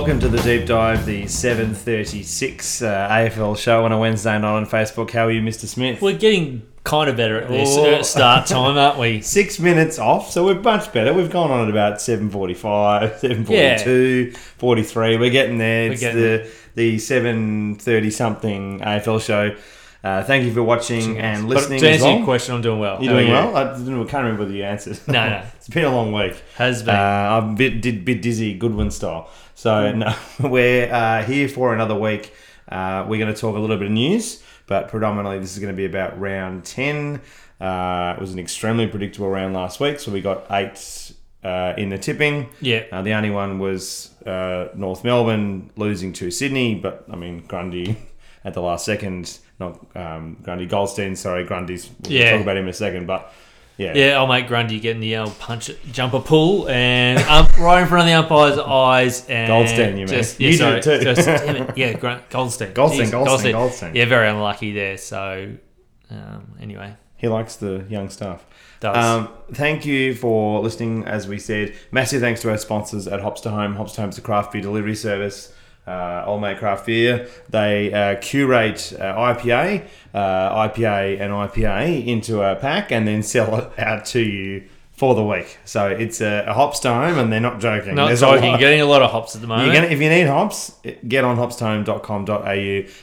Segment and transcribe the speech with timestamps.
[0.00, 4.64] welcome to the deep dive, the 7:36 uh, AFL show on a Wednesday night on
[4.64, 5.10] Facebook.
[5.10, 5.66] How are you, Mr.
[5.66, 6.00] Smith?
[6.00, 8.00] We're getting kind of better at this Oh.
[8.00, 9.20] start time, aren't we?
[9.36, 11.12] Six minutes off, so we're much better.
[11.12, 15.18] We've gone on at about 7:45, 7:42, 43.
[15.18, 15.92] We're getting there.
[15.92, 19.54] It's getting the the 7:30 something AFL show.
[20.02, 22.16] Uh, thank you for watching and But listening to as answer well.
[22.16, 23.02] your question, I'm doing well.
[23.02, 23.32] You're doing you?
[23.34, 23.56] well.
[23.56, 25.06] I, don't- I can't remember the answers.
[25.06, 25.42] No, no.
[25.56, 26.42] it's been a long week.
[26.56, 26.94] Has been.
[26.94, 26.98] Uh,
[27.42, 29.28] I'm a bit, did, bit dizzy, Goodwin style.
[29.54, 32.32] So no, we're uh, here for another week.
[32.68, 35.72] Uh, we're going to talk a little bit of news, but predominantly this is going
[35.72, 37.20] to be about round 10.
[37.60, 41.12] Uh, it was an extremely predictable round last week, so we got eight
[41.44, 42.48] uh, in the tipping.
[42.62, 42.84] yeah.
[42.90, 47.96] Uh, the only one was uh, North Melbourne losing to Sydney, but I mean Grundy
[48.44, 51.14] at the last second, not um, Grundy Goldstein.
[51.14, 51.88] Sorry, Grundy's.
[52.02, 52.32] We'll Yeah.
[52.32, 53.32] talk about him in a second, but
[53.76, 57.88] yeah, Yeah, I'll make Grundy getting the old punch jumper pull and up right in
[57.88, 60.08] front of the umpire's eyes and Goldstein, you mean.
[60.08, 61.14] just, You yeah, did sorry, it too.
[61.14, 61.76] Just.
[61.76, 61.92] Yeah,
[62.30, 62.72] Goldstein.
[62.74, 63.94] Goldstein, Jeez, Goldstein, Goldstein.
[63.94, 64.96] Yeah, very unlucky there.
[64.98, 65.52] So
[66.10, 68.44] um, anyway, he likes the young stuff.
[68.80, 71.04] does Um, thank you for listening.
[71.04, 73.76] As we said, massive thanks to our sponsors at Hops to Home.
[73.76, 75.54] Hops to Home a craft beer delivery service.
[75.90, 77.28] Uh, Old Mate Craft Beer.
[77.48, 83.56] They uh, curate uh, IPA, uh, IPA, and IPA into a pack and then sell
[83.56, 85.56] it out to you for the week.
[85.64, 87.94] So it's a, a hops to home, and they're not joking.
[87.94, 88.50] not There's a joking.
[88.50, 89.72] lot- Getting a lot of hops at the moment.
[89.72, 90.74] gonna, if you need hops,
[91.08, 92.34] get on hopstohome.com.au.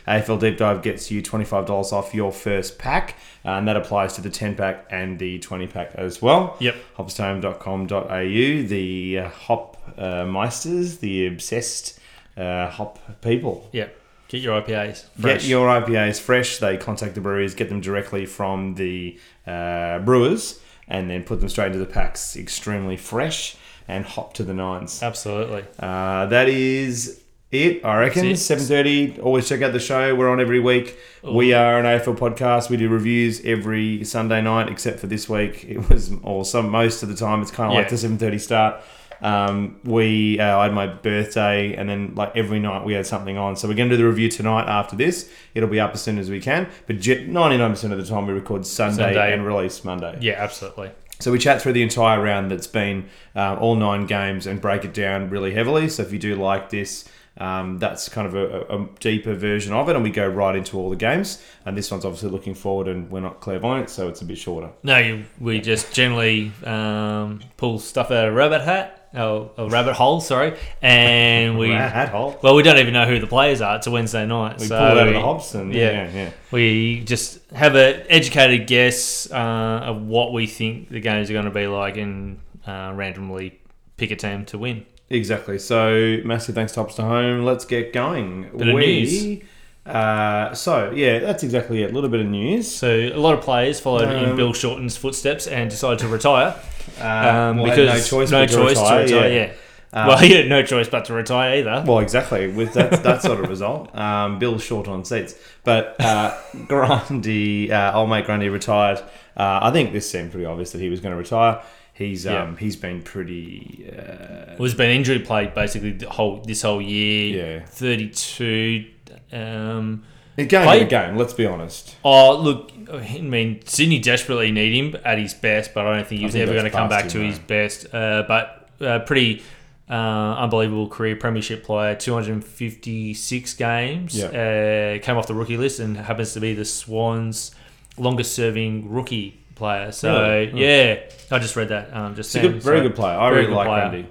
[0.08, 4.22] AFL Deep Dive gets you $25 off your first pack, uh, and that applies to
[4.22, 6.56] the 10 pack and the 20 pack as well.
[6.60, 6.76] Yep.
[6.98, 8.68] Hopstohome.com.au.
[8.68, 11.97] The uh, hop uh, meisters, the obsessed
[12.38, 13.70] uh, hop people.
[13.72, 13.88] yeah.
[14.30, 15.06] Get your IPAs.
[15.18, 15.42] Fresh.
[15.44, 16.58] Get your IPAs fresh.
[16.58, 21.48] They contact the breweries, get them directly from the uh, brewers, and then put them
[21.48, 22.36] straight into the packs.
[22.36, 23.56] Extremely fresh
[23.88, 25.02] and hop to the nines.
[25.02, 25.64] Absolutely.
[25.80, 27.22] Uh, that is
[27.54, 28.36] it, I reckon.
[28.36, 29.17] Seven thirty.
[29.22, 30.14] Always check out the show.
[30.14, 30.98] We're on every week.
[31.23, 32.70] We are an AFL podcast.
[32.70, 35.64] We do reviews every Sunday night, except for this week.
[35.64, 38.40] It was, or some most of the time, it's kind of like the seven thirty
[38.40, 38.82] start.
[39.22, 43.38] Um, we uh, I had my birthday, and then like every night we had something
[43.38, 43.55] on.
[43.55, 44.67] So we're going to do the review tonight.
[44.67, 46.70] After this, it'll be up as soon as we can.
[46.86, 49.33] But ninety nine percent of the time we record Sunday, Sunday.
[49.33, 50.17] and release Monday.
[50.22, 50.92] Yeah, absolutely.
[51.20, 54.86] So we chat through the entire round that's been uh, all nine games and break
[54.86, 55.89] it down really heavily.
[55.89, 57.05] So if you do like this,
[57.39, 60.78] um, that's kind of a, a- deeper version of it, and we go right into
[60.78, 61.42] all the games.
[61.66, 64.70] And this one's obviously looking forward, and we're not clairvoyant, so it's a bit shorter.
[64.84, 69.70] No, you, we just generally um, pull stuff out of a rabbit hat, oh, a
[69.70, 71.70] rabbit hole, sorry, and we.
[71.72, 72.38] Hat hole.
[72.42, 73.78] Well, we don't even know who the players are.
[73.78, 75.92] It's a Wednesday night, We so pull it out of the hops, and yeah.
[75.92, 76.32] yeah, yeah.
[76.52, 81.46] we just have an educated guess uh, of what we think the games are going
[81.46, 83.60] to be like, and uh, randomly
[83.98, 84.86] pick a team to win.
[85.10, 85.58] Exactly.
[85.60, 87.46] So massive thanks to Hops to Home.
[87.46, 88.50] Let's get going.
[88.58, 89.44] Bit news.
[89.87, 91.92] Uh, so yeah, that's exactly it.
[91.92, 92.70] A little bit of news.
[92.73, 96.55] So a lot of players followed in Um, Bill Shorten's footsteps and decided to retire
[97.02, 99.30] Uh, um, well, because no choice, no but to choice retire, to retire.
[99.31, 99.45] yeah.
[99.45, 99.52] Yeah.
[99.93, 101.83] Um, well, he had no choice but to retire either.
[101.87, 102.48] Well, exactly.
[102.48, 105.36] With that, that sort of result, um, Bill's short on seats.
[105.64, 106.36] But uh,
[106.67, 108.99] Grundy, uh, old mate Grundy retired.
[109.36, 111.61] Uh, I think this seemed pretty obvious that he was going to retire.
[111.93, 112.43] He's Yeah.
[112.43, 113.89] um, he's been pretty.
[113.92, 117.58] Uh, It was been injury played basically the whole this whole year.
[117.59, 117.65] Yeah.
[117.65, 118.86] thirty two.
[119.32, 120.04] Um,
[120.38, 121.17] going Played- the game.
[121.17, 121.95] Let's be honest.
[122.04, 126.20] oh look, I mean Sydney desperately need him at his best, but I don't think
[126.20, 127.93] he was think ever going to come back him, to his best.
[127.93, 129.44] Uh, but uh, pretty.
[129.89, 134.21] Uh, unbelievable career, premiership player, 256 games.
[134.21, 137.56] Uh, came off the rookie list and happens to be the Swans'
[137.98, 139.94] longest serving rookie player.
[139.94, 140.62] So, Really?
[140.62, 141.00] Yeah,
[141.31, 141.95] I just read that.
[141.95, 143.18] Um, just He's a good, very So, good player.
[143.18, 143.89] I really like player.
[143.89, 144.07] Grundy.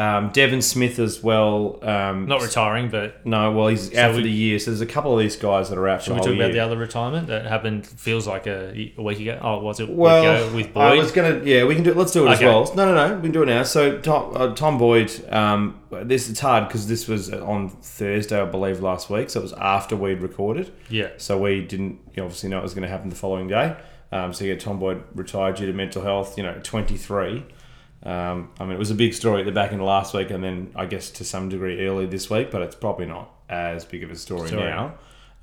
[0.00, 1.78] Um, Devon Smith as well.
[1.82, 4.58] Um, Not retiring, but no, well, he's out for we- the year.
[4.58, 6.52] So there's a couple of these guys that are out for Should we talk about
[6.52, 7.86] the other retirement that happened?
[7.86, 9.38] Feels like a, a week ago.
[9.42, 10.22] Oh, was it Well,
[10.54, 11.90] week ago with I was gonna, yeah, we can do.
[11.90, 11.98] It.
[11.98, 12.72] Let's do it as well.
[12.74, 13.62] No, no, no, we can do it now.
[13.62, 18.46] So Tom, uh, Tom Boyd, um, this it's hard because this was on Thursday, I
[18.46, 19.28] believe, last week.
[19.28, 20.72] So it was after we'd recorded.
[20.88, 23.76] yeah, So we didn't you obviously know it was going to happen the following day.
[24.12, 26.38] Um, so yeah, Tom Boyd retired due to mental health.
[26.38, 27.44] You know, twenty three.
[28.02, 30.30] Um, I mean, it was a big story at the back end of last week,
[30.30, 32.50] and then I guess to some degree early this week.
[32.50, 34.64] But it's probably not as big of a story Story.
[34.64, 34.94] now.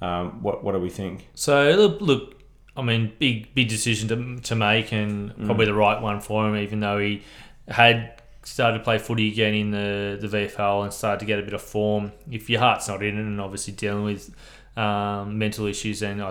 [0.02, 1.28] Um, what What do we think?
[1.36, 2.42] So look, look,
[2.76, 5.46] I mean, big big decision to, to make, and Mm.
[5.46, 6.56] probably the right one for him.
[6.56, 7.22] Even though he
[7.68, 8.14] had
[8.44, 11.54] started to play footy again in the the VFL and started to get a bit
[11.54, 12.12] of form.
[12.32, 14.34] If your heart's not in it, and obviously dealing with
[14.78, 16.22] um, mental issues, then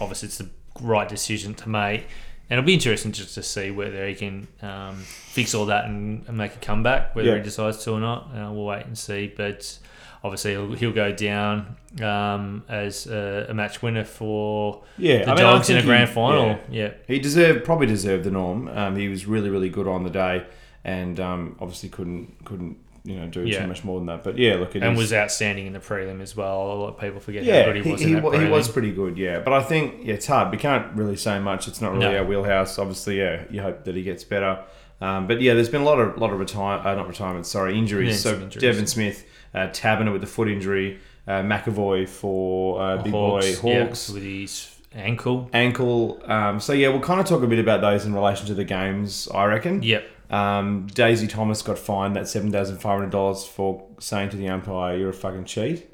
[0.00, 0.48] obviously it's the
[0.80, 2.06] right decision to make.
[2.50, 6.24] And it'll be interesting just to see whether he can um, fix all that and,
[6.28, 7.36] and make a comeback, whether Yeah.
[7.36, 8.30] he decides to or not.
[8.34, 9.32] Uh, we'll wait and see.
[9.36, 9.78] But
[10.24, 15.34] obviously he'll, he'll go down um, as a, a match winner for Yeah, the I
[15.34, 16.46] mean, Dogs in a grand he- final.
[16.46, 16.58] yeah.
[16.70, 16.92] Yeah.
[17.06, 18.68] He deserved probably deserved the norm.
[18.68, 20.46] Um, he was really really good on the day,
[20.84, 23.62] and um, obviously couldn't couldn't you know do Yeah.
[23.62, 24.24] too much more than that.
[24.24, 26.72] But yeah, look, it and is- was outstanding in the prelim as well.
[26.72, 28.30] A lot of people forget how yeah, good he he, was he, in that wa-
[28.38, 29.16] he was pretty good.
[29.18, 30.50] Yeah, but I think yeah, it's hard.
[30.50, 31.68] We can't really say much.
[31.68, 32.18] It's not really No.
[32.18, 32.78] our wheelhouse.
[32.78, 34.58] Obviously, yeah, you hope that he gets better.
[35.00, 37.78] Um, but yeah, there's been a lot of lot of retire uh, not retirement, sorry,
[37.78, 38.24] injuries.
[38.24, 38.60] Yeah, so injuries.
[38.62, 39.24] Devon Smith,
[39.54, 40.98] uh, Taberner with the foot injury,
[41.28, 44.08] uh, McEvoy for uh, big Hawks, boy yeah, Hawks.
[44.10, 45.48] with his ankle.
[45.52, 46.20] ankle.
[46.24, 48.64] Um, so yeah, we'll kind of talk a bit about those in relation to the
[48.64, 49.28] games.
[49.32, 49.82] I reckon.
[49.84, 50.04] Yep.
[50.30, 54.48] Um, Daisy Thomas got fined that seven thousand five hundred dollars for saying to the
[54.48, 55.90] umpire, "You're a fucking cheat."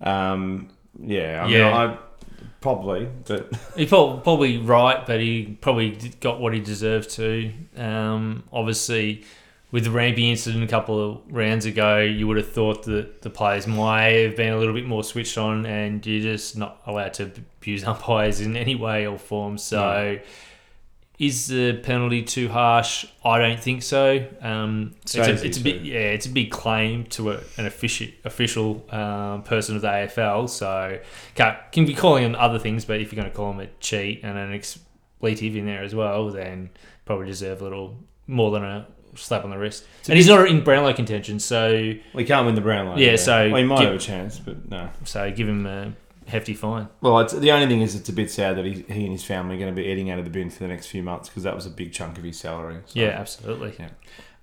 [0.00, 1.76] Um, yeah, I mean, Yeah.
[1.76, 1.98] I
[2.60, 5.90] probably, but He's probably right, but he probably
[6.20, 7.52] got what he deserved to.
[7.76, 9.24] Um, obviously,
[9.70, 13.30] with the Rampe incident a couple of rounds ago, you would have thought that the
[13.30, 17.14] players might have been a little bit more switched on, and you're just not allowed
[17.14, 17.30] to
[17.60, 19.56] abuse umpires in any way or form.
[19.58, 20.18] So,
[21.20, 23.04] is the penalty too harsh?
[23.22, 24.26] I don't think so.
[24.40, 28.08] Um, it's, a, it's a big, yeah, it's a big claim to a, an official
[28.24, 30.48] official um, person of the AFL.
[30.48, 30.98] So
[31.34, 33.66] can, can be calling them other things, but if you're going to call them a
[33.80, 36.70] cheat and an expletive in there as well, then
[37.04, 39.84] probably deserve a little more than a slap on the wrist.
[40.08, 42.96] And he's not in Brownlow contention, so we can't win the Brownlow.
[42.96, 44.88] Yeah, so well, he might give- have a chance, but no.
[45.04, 45.92] so give him a
[46.30, 46.88] hefty fine.
[47.00, 49.24] Well, it's, the only thing is, it's a bit sad that he, he and his
[49.24, 51.28] family are going to be eating out of the bin for the next few months
[51.28, 52.78] because that was a big chunk of his salary.
[52.86, 53.74] So, Yeah, absolutely.
[53.78, 53.90] Yeah.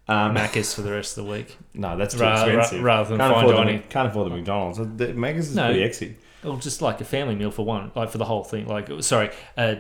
[0.10, 2.84] Um, Macca's for the rest of the week, no, that's too Ra- ra- expensive.
[2.84, 3.78] rather than can't fine dining.
[3.82, 4.78] the, can't afford the McDonald's.
[4.78, 5.66] The Macca's is No.
[5.66, 6.16] pretty exy.
[6.46, 8.68] or just like a family meal for one, like for the whole thing.
[8.68, 9.76] Like, sorry, uh,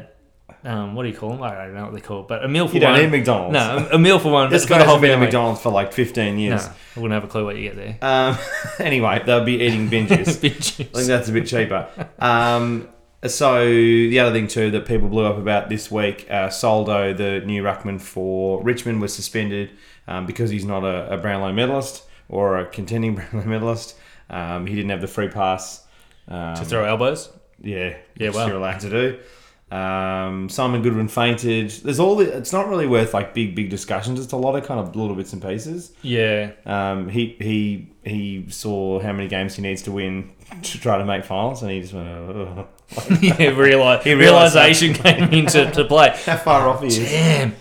[0.63, 1.44] um, what do you call them?
[1.44, 3.01] I don't know what they call but a meal for You don't one.
[3.01, 3.54] need McDonald's.
[3.54, 4.50] No, a a meal for one.
[4.51, 5.19] This guy hasn't been at.
[5.19, 6.65] McDonald's for like 15 years.
[6.65, 7.98] No, I wouldn't have a clue what you get there.
[8.01, 8.38] Um,
[8.80, 10.42] anyway, they'll be eating binges.
[10.42, 11.88] Big I think that's a bit cheaper.
[12.19, 12.89] Um,
[13.25, 17.42] so the other thing too that people blew up about this week, uh, Soldo, the
[17.45, 19.71] new ruckman for Richmond, was suspended
[20.07, 23.95] um, because he's not a, a Brownlow medalist or a contending Brownlow medalist.
[24.30, 25.86] Um, he didn't have the free pass
[26.27, 27.30] um, to throw elbows.
[27.59, 28.48] Yeah, Yeah, which wow.
[28.48, 29.19] you're allowed to do.
[29.69, 31.69] Um, Simon Goodwin fainted.
[31.71, 32.37] There's all the.
[32.37, 34.19] It's not really worth like big, big discussions.
[34.19, 35.91] It's a lot of kind of little bits and pieces.
[36.01, 40.31] Yeah, Um, he he he saw how many games he needs to win
[40.63, 42.67] to try to make finals, and he just went, oh.
[43.21, 43.49] yeah.
[43.49, 44.63] Realize, He realised that.
[44.67, 46.09] realization came into to play.
[46.25, 47.55] "How far off he is?" Damn.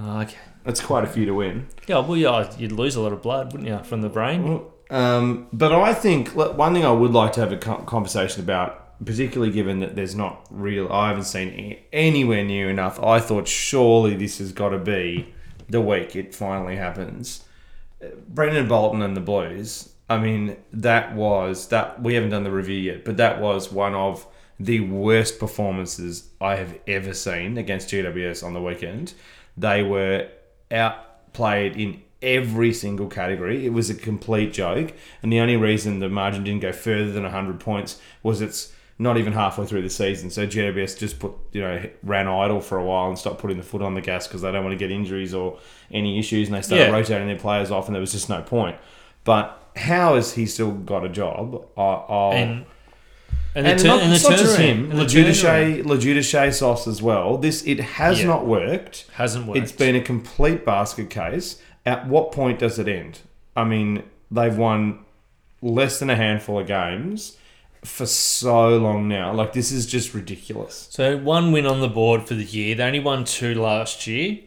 [0.00, 0.36] Oh, okay.
[0.64, 1.68] That's quite a few to win.
[1.86, 4.62] Yeah, well, yeah, you'd lose a lot of blood, wouldn't you, from the brain?
[4.90, 9.52] Um, but I think one thing I would like to have a conversation about, particularly
[9.52, 13.02] given that there's not real, I haven't seen anywhere near enough.
[13.02, 15.32] I thought surely this has got to be
[15.68, 17.44] the week it finally happens.
[18.28, 19.92] Brendon Bolton and the Blues.
[20.08, 23.94] I mean, that was that we haven't done the review yet, but that was one
[23.94, 24.26] of
[24.60, 29.14] the worst performances I have ever seen against GWS on the weekend.
[29.56, 30.28] They were
[30.70, 33.66] outplayed in every single category.
[33.66, 34.92] It was a complete joke,
[35.22, 38.72] and the only reason the margin didn't go further than 100 points was it's
[39.02, 40.30] not even halfway through the season.
[40.30, 43.62] So GWS just put you know ran idle for a while and stopped putting the
[43.62, 45.58] foot on the gas because they don't want to get injuries or
[45.90, 46.90] any issues, and they started Yeah.
[46.92, 48.76] rotating their players off, and there was just no point.
[49.24, 51.64] But how has he still got a job?
[51.76, 52.64] I, I'll, And
[53.54, 57.02] and the, turn, not, and the it's not just him, And LoGiudice, LoGiudice sauce as
[57.02, 57.36] well.
[57.36, 58.26] This it has Yeah.
[58.28, 59.06] not worked.
[59.14, 59.58] hasn't worked.
[59.58, 61.60] It's been a complete basket case.
[61.84, 63.20] At what point does it end?
[63.56, 65.00] I mean, they've won
[65.60, 67.36] less than a handful of games
[67.84, 69.32] for so long now.
[69.32, 70.88] Like this is just ridiculous.
[70.90, 72.74] so one win on the board for the year.
[72.74, 74.38] They only won two last year,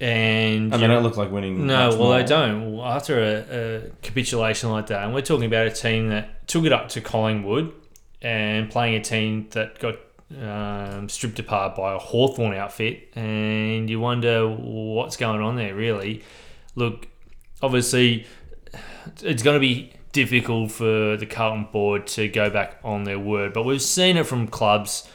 [0.00, 1.66] and And they don't look like winning.
[1.66, 2.18] No, well, more.
[2.18, 2.76] they don't.
[2.76, 6.64] Well, After a, a capitulation like that, and we're talking about a team that took
[6.64, 7.72] it up to Collingwood
[8.20, 9.96] and playing a team that got
[10.40, 16.22] um, stripped apart by a Hawthorn outfit, and you wonder what's going on there, really.
[16.74, 17.06] Look,
[17.60, 18.26] obviously,
[19.22, 23.52] it's going to be difficult for the Carlton board to go back on their word,
[23.52, 25.08] but we've seen it from clubs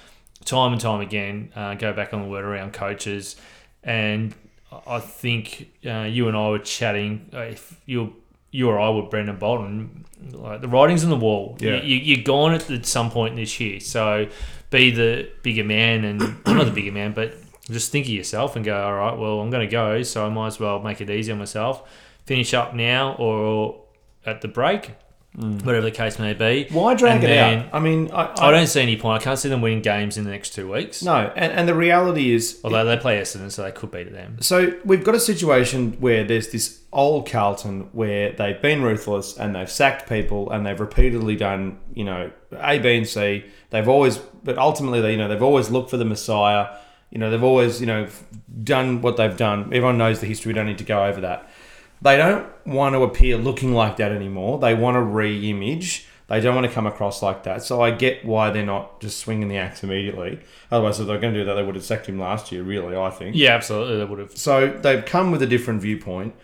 [0.45, 3.35] time and time again uh, go back on the word around coaches.
[3.83, 4.33] And
[4.85, 7.29] I think uh, you and I were chatting.
[7.33, 8.15] Uh, if you
[8.51, 11.57] you or I were Brendon Bolton, like the writing's on the wall.
[11.59, 11.81] Yeah.
[11.81, 13.79] You, you, you're gone at, at some point this year.
[13.79, 14.27] So
[14.69, 17.35] be the bigger man, and not the bigger man, but
[17.69, 20.29] just think of yourself and go, all right, well, I'm going to go, so I
[20.29, 21.87] might as well make it easy on myself.
[22.25, 23.81] Finish up now or
[24.27, 24.91] at the break.
[25.35, 26.65] whatever the case may be.
[26.71, 27.65] Why drag And it then- out?
[27.71, 29.21] I mean, I, I don't see any point.
[29.21, 31.03] I can't see them winning games in the next two weeks.
[31.03, 34.37] No, and, and the reality is, Although they play Essendon, so they could beat them.
[34.41, 39.53] so we've got a situation where there's this old Carlton where they've been ruthless and
[39.55, 43.45] they've sacked people and they've repeatedly done, you know, A, B, and C.
[43.69, 46.75] They've always, but ultimately, they, you know, they've always looked for the Messiah.
[47.11, 48.07] You know, they've always, you know,
[48.63, 49.65] done what they've done.
[49.65, 50.49] Everyone knows the history.
[50.49, 51.47] We don't need to go over that.
[52.01, 54.59] They don't want to appear looking like that anymore.
[54.59, 56.07] They want to re-image.
[56.27, 57.63] They don't want to come across like that.
[57.63, 60.39] So I get why they're not just swinging the axe immediately.
[60.69, 62.63] Otherwise, if they're going to do that, they would have sacked him last year.
[62.63, 63.35] Really, I think.
[63.35, 63.97] Yeah, absolutely.
[63.97, 64.37] They would have.
[64.37, 66.35] So they've come with a different viewpoint.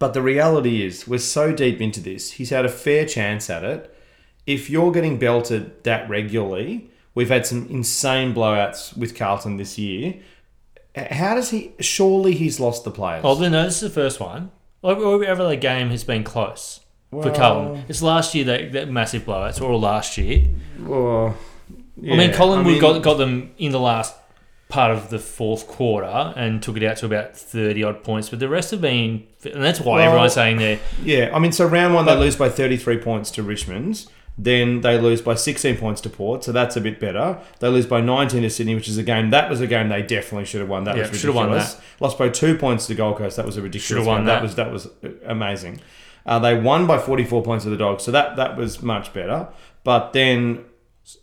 [0.00, 2.32] But the reality is, we're so deep into this.
[2.32, 3.94] He's had a fair chance at it.
[4.46, 10.14] If you're getting belted that regularly, we've had some insane blowouts with Carlton this year.
[10.96, 11.72] How does he?
[11.80, 13.22] Surely he's lost the players.
[13.24, 14.50] Oh, no, this is the first one.
[14.82, 16.80] Every other game has been close
[17.10, 17.84] for Well- Carlton.
[17.88, 20.44] It's last year that, that massive blowouts, or all last year.
[20.80, 21.36] Well,
[21.68, 24.14] I mean, yeah, Collingwood mean- got, got them in the last
[24.68, 28.38] part of the fourth quarter and took it out to about 30 odd points, but
[28.38, 29.24] the rest have been.
[29.44, 30.78] And that's why Well- everyone's saying they're.
[31.02, 34.06] Yeah, I mean, so round one they lose by 33 points to Richmond.
[34.40, 37.38] Then they lose by 16 points to Port, so that's a bit better.
[37.58, 40.00] They lose by 19 to Sydney, which is a game that was a game they
[40.02, 40.84] definitely should have won.
[40.84, 41.80] That Yeah, was should have won ridiculous.
[41.98, 43.36] Lost by two points to Gold Coast.
[43.36, 43.86] That was a ridiculous.
[43.86, 44.26] Should have won game.
[44.26, 44.42] that.
[44.42, 44.88] was that was
[45.26, 45.80] amazing.
[46.24, 49.48] Uh, they won by 44 points to the Dogs, so that that was much better.
[49.82, 50.64] But then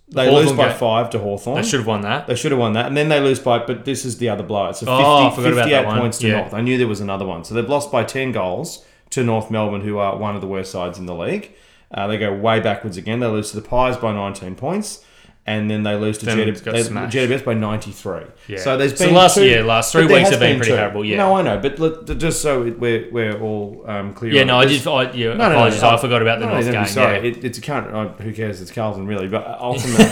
[0.10, 0.78] they Hawthorn lose by game.
[0.78, 1.62] five to Hawthorn.
[1.62, 2.28] They should have won that.
[2.28, 3.60] They should have won that, and then they lose by.
[3.60, 4.76] But this is the other blowout.
[4.78, 6.38] So 50, Oh, I forgot about 58 points to Yeah.
[6.42, 6.54] North.
[6.54, 7.44] I knew there was another one.
[7.46, 10.72] So they've lost by ten goals to North Melbourne, who are one of the worst
[10.72, 11.52] sides in the league.
[11.92, 13.20] Uh, they go way backwards again.
[13.20, 15.04] They lose to the Pies by 19 points,
[15.48, 17.16] and then they lose to Then GWS, got they- smashed.
[17.16, 18.22] GWS by 93.
[18.48, 18.58] Yeah.
[18.58, 20.58] So there's So been last- two, yeah, last three but there weeks has have been
[20.58, 21.18] pretty terrible, yeah.
[21.18, 24.34] No, I know, but look, just so it- we're we're all um, clear.
[24.34, 24.88] Yeah, on no, I did.
[24.88, 25.82] I, yeah, no, no, apologies.
[25.84, 26.88] no, I forgot about the no, North don't be game.
[26.88, 27.24] Sorry, Yeah.
[27.38, 27.88] it, it's a can't.
[27.94, 28.60] Uh, who cares?
[28.60, 29.28] It's Carlton, really.
[29.28, 30.06] But ultimately,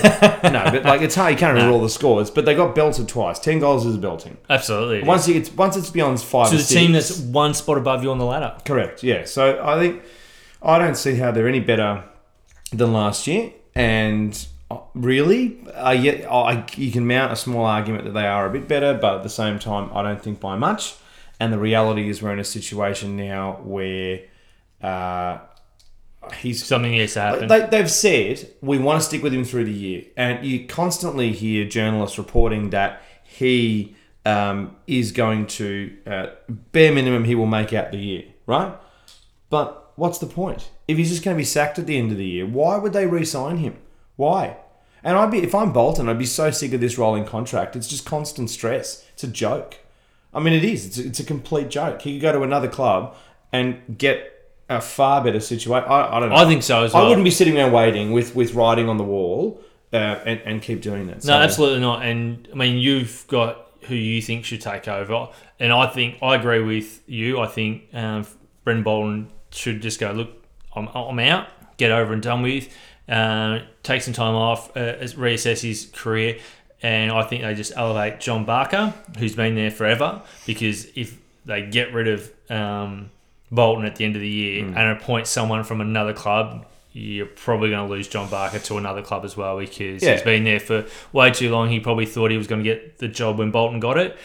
[0.51, 0.63] no.
[0.71, 1.31] But like, it's hard.
[1.33, 2.29] You can't remember all the scores.
[2.29, 3.39] But they got belted twice.
[3.39, 4.37] Ten goals is a belting.
[4.51, 5.01] Absolutely.
[5.03, 6.47] Once it's once it's beyond five.
[6.47, 8.55] or to the team that's one spot above you on the ladder.
[8.63, 9.01] correct.
[9.03, 9.25] Yeah.
[9.25, 10.03] So I think
[10.63, 12.03] I don't see how they're any better
[12.71, 13.51] than last year.
[13.75, 18.45] And uh, really, uh, yeah, I, you can mount a small argument that they are
[18.45, 20.95] a bit better, but at the same time, I don't think by much.
[21.39, 24.21] And the reality is, we're in a situation now where
[24.81, 25.39] uh,
[26.37, 27.47] he's Something needs to happen.
[27.47, 31.31] they, they've said we want to stick with him through the year, and you constantly
[31.31, 37.73] hear journalists reporting that he um, is going to uh, bare minimum he will make
[37.73, 38.73] out the year, right?
[39.49, 42.17] But what's the point if he's just going to be sacked at the end of
[42.17, 42.45] the year?
[42.45, 43.77] Why would they re-sign him?
[44.15, 44.57] Why?
[45.03, 47.75] And I'd be if I'm Bolton, I'd be so sick of this rolling contract.
[47.75, 49.05] It's just constant stress.
[49.13, 49.79] It's a joke.
[50.33, 50.85] I mean, it is.
[50.85, 52.01] It's a, it's a complete joke.
[52.01, 53.15] He could go to another club
[53.51, 54.29] and get
[54.69, 55.83] a far better situation.
[55.83, 56.35] I, I don't know.
[56.35, 57.05] I think so as well.
[57.05, 59.95] I wouldn't be sitting there waiting with, with writing on the wall uh,
[60.25, 61.23] and, and keep doing that.
[61.25, 62.03] No, absolutely not.
[62.03, 66.35] And I mean, you've got who you think should take over, and I think I
[66.35, 67.39] agree with you.
[67.41, 68.25] I think um,
[68.63, 70.11] Brendon Bolton should just go.
[70.11, 70.29] Look,
[70.75, 71.47] I'm, I'm out.
[71.77, 72.75] Get over and done with.
[73.07, 74.75] Uh, take some time off.
[74.75, 76.39] Uh, reassess his career,
[76.81, 80.21] and I think they just elevate John Barker, who's been there forever.
[80.45, 83.09] Because if they get rid of um,
[83.51, 84.77] Bolton at the end of the year Hmm.
[84.77, 86.65] and appoint someone from another club.
[86.95, 90.13] You're probably going to lose John Barker to another club as well because Yeah.
[90.13, 91.69] he's been there for way too long.
[91.69, 94.15] He probably thought he was going to get the job when Bolton got it,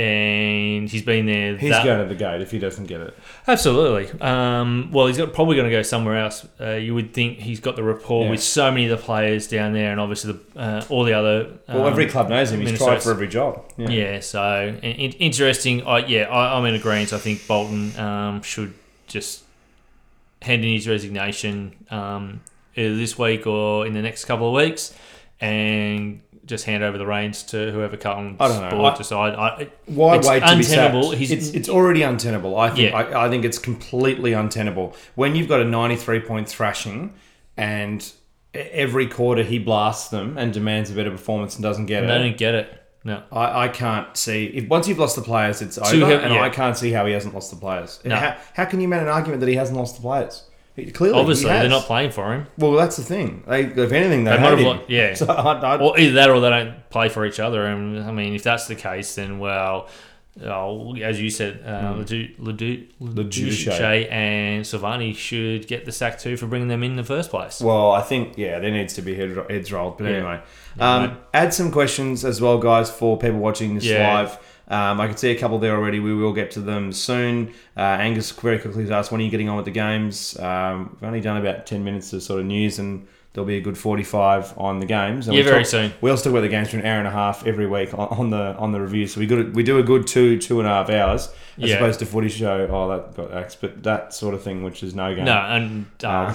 [0.00, 1.58] and he's been there.
[1.58, 3.14] He's that, going to the gate if he doesn't get it.
[3.46, 4.18] absolutely.
[4.20, 6.46] Um, well, he's got probably going to go somewhere else.
[6.58, 8.30] Uh, you would think he's got the rapport Yeah.
[8.30, 11.50] with so many of the players down there, and obviously the, uh, all the other.
[11.68, 12.60] Well, um, every club knows him.
[12.62, 13.62] He's tried for every job.
[13.76, 13.90] Yeah.
[13.90, 15.86] yeah, so in, in- interesting.
[15.86, 17.12] I yeah, I, I'm in agreement.
[17.12, 18.72] I think Bolton um, should
[19.06, 19.44] just
[20.40, 22.40] hand in his resignation um,
[22.74, 24.94] either this week or in the next couple of weeks,
[25.42, 28.70] and just hand over the reins to whoever Carlton I don't know.
[28.76, 29.34] board I- decide.
[29.34, 30.94] I, Why It's wait to be sacked?
[31.14, 32.58] It's, it's already untenable.
[32.58, 32.90] I think.
[32.92, 32.98] Yeah.
[32.98, 37.14] I, I think it's completely untenable when you've got a 93 point thrashing,
[37.56, 38.12] and
[38.52, 42.18] every quarter he blasts them and demands a better performance and doesn't get they it.
[42.18, 42.76] They don't get it.
[43.02, 43.22] No.
[43.32, 46.34] I, I can't see if once you've lost the players, it's Too over, heavy- and
[46.34, 46.42] yeah.
[46.42, 47.98] I can't see how he hasn't lost the players.
[48.04, 48.16] No.
[48.16, 50.42] How, how can you make an argument that he hasn't lost the players?
[50.94, 52.46] Clearly, Obviously, they're not playing for him.
[52.56, 53.42] Well, that's the thing.
[53.46, 54.80] They, if anything, they, They might have him.
[54.88, 55.14] yeah.
[55.20, 57.66] So I, I, Or either that, or they don't play for each other.
[57.66, 59.88] And I mean, if that's the case, then well,
[60.42, 63.64] oh, as you said, uh, Ledu, Ledu, Leduce.
[63.66, 67.30] LoGiudice and Silvagni should get the sack too for bringing them in, in the first
[67.30, 67.60] place.
[67.60, 69.98] Well, I think yeah, there needs to be heads rolled.
[69.98, 70.10] But Yeah.
[70.16, 70.40] anyway,
[70.78, 74.14] Yeah, um, add some questions as well, guys, for people watching this Yeah.
[74.14, 74.38] live.
[74.70, 75.98] Um, I can see a couple there already.
[76.00, 77.52] We will get to them soon.
[77.76, 80.38] Uh, Angus very quickly has asked, when are you getting on with the games?
[80.38, 83.60] Um, we've only done about 10 minutes of sort of news and there'll be a
[83.60, 85.26] good 45 on the games.
[85.28, 85.92] And Yeah, very talk- soon.
[86.00, 88.08] We also talk about the games for an hour and a half every week on,
[88.08, 89.06] on the on the review.
[89.06, 91.28] So we good we do a good two two and a half hours
[91.60, 91.76] as Yeah.
[91.76, 92.66] opposed to footy show.
[92.70, 95.24] Oh, that got axed, but that sort of thing, which is no game.
[95.26, 96.34] No, and uh,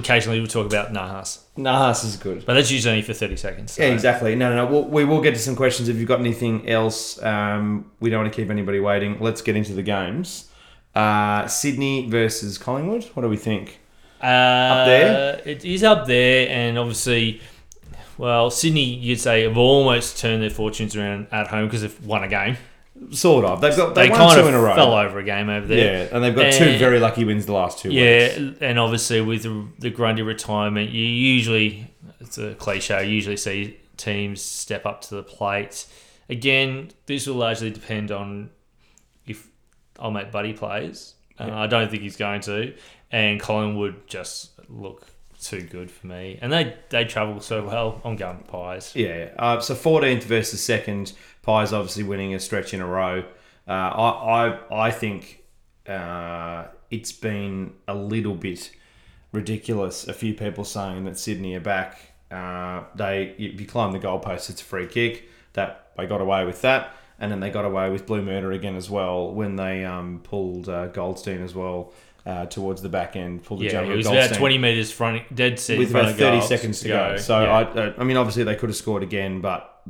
[0.00, 2.44] occasionally we'll talk about Nahas, Nahas is good.
[2.46, 3.72] but that's usually only for thirty seconds.
[3.72, 4.34] so- Yeah, exactly.
[4.34, 4.72] No, no, no.
[4.72, 5.88] We'll, we will get to some questions.
[5.88, 9.18] If you've got anything else, um, we don't want to keep anybody waiting.
[9.20, 10.50] Let's get into the games.
[10.94, 13.04] Uh, Sydney versus Collingwood.
[13.14, 13.80] What do we think?
[14.20, 15.40] Uh, there?
[15.44, 17.40] It is up there, and obviously,
[18.16, 22.22] well, Sydney, you'd say, have almost turned their fortunes around at home because they've won
[22.24, 22.56] a game.
[23.10, 23.60] Sort of.
[23.60, 24.74] They've got they, They, won kind two of in a row.
[24.74, 26.04] fell over a game over there.
[26.04, 28.58] Yeah, and they've got two very lucky wins the last two Yeah, weeks.
[28.60, 33.04] and obviously with the, the Grundy retirement, you usually it's a cliche.
[33.06, 35.86] You usually see teams step up to the plate.
[36.28, 38.50] Again, this will largely depend on
[39.26, 39.46] if
[39.98, 41.14] I'll make Buddy plays.
[41.38, 42.74] Uh, I don't think he's going to,
[43.10, 45.06] and Collingwood just look
[45.40, 46.38] too good for me.
[46.40, 48.00] And they they travel so well.
[48.04, 48.92] I'm going Pies.
[48.96, 49.30] Yeah.
[49.38, 51.12] Uh, so 14th versus second.
[51.44, 53.24] Pies obviously winning a stretch in a row.
[53.68, 55.44] Uh, I, I I think
[55.86, 58.70] uh, it's been a little bit
[59.32, 60.08] ridiculous.
[60.08, 62.12] A few people saying that Sydney are back.
[62.30, 65.28] Uh, they if you climb the goalpost, it's a free kick.
[65.52, 68.74] That they got away with that, and then they got away with blue murder again
[68.74, 71.92] as well when they um, pulled uh, Goldstein as well
[72.26, 73.44] uh, towards the back end.
[73.44, 76.06] Pulled the Yeah, jumper it was Goldstein about 20 metres front, dead set with about
[76.06, 77.16] of 30 goal seconds to go.
[77.18, 77.92] So yeah.
[77.96, 79.82] I, I mean, obviously they could have scored again, but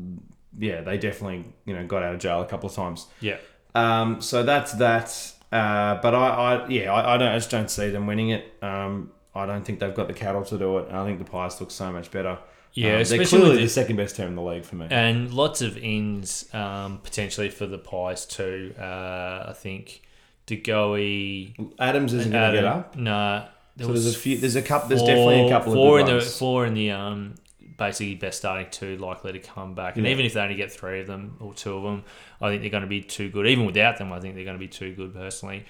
[0.59, 3.07] yeah, they definitely you know got out of jail a couple of times.
[3.21, 3.37] yeah.
[3.75, 5.33] Um, so that's that.
[5.51, 8.53] Uh, but I, I yeah, I, I don't I just don't see them winning it.
[8.63, 10.93] Um, I don't think they've got the cattle to do it.
[10.93, 12.39] I think the Pies look so much better.
[12.73, 14.87] Yeah, Um, they're clearly the the- second best team in the league for me.
[14.91, 18.75] And lots of ins um, potentially for the Pies too.
[18.79, 20.03] Uh, I think
[20.47, 22.97] DeGoey, Adams isn't going to get up.
[22.97, 23.47] Nah,
[23.77, 24.39] there So there's a few.
[24.39, 24.89] There's a couple.
[24.89, 27.35] There's definitely a couple of four in the four in the um
[27.77, 29.97] basically best starting two likely to come back.
[29.97, 30.13] And Yeah.
[30.13, 32.05] even if they only get three of them or two of them,
[32.41, 33.47] I think they're going to be too good.
[33.47, 35.65] Even without them, I think they're going to be too good personally.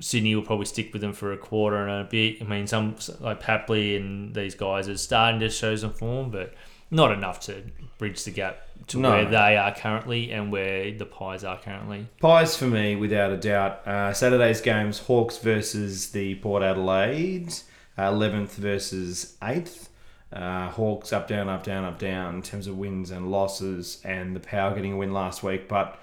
[0.00, 2.40] Sydney will probably stick with them for a quarter and a bit.
[2.40, 6.54] I mean, some like Papley and these guys are starting to show some form, but
[6.90, 7.62] not enough to
[7.98, 9.10] bridge the gap to No.
[9.10, 12.06] where they are currently and where the Pies are currently.
[12.20, 13.86] Pies for me, without a doubt.
[13.86, 17.52] Uh, Saturday's games: Hawks versus the Port Adelaide,
[17.96, 19.87] eleventh versus eighth.
[20.32, 24.36] Uh, Hawks up, down, up, down, up, down in terms of wins and losses, and
[24.36, 25.98] the Power getting a win last week, but.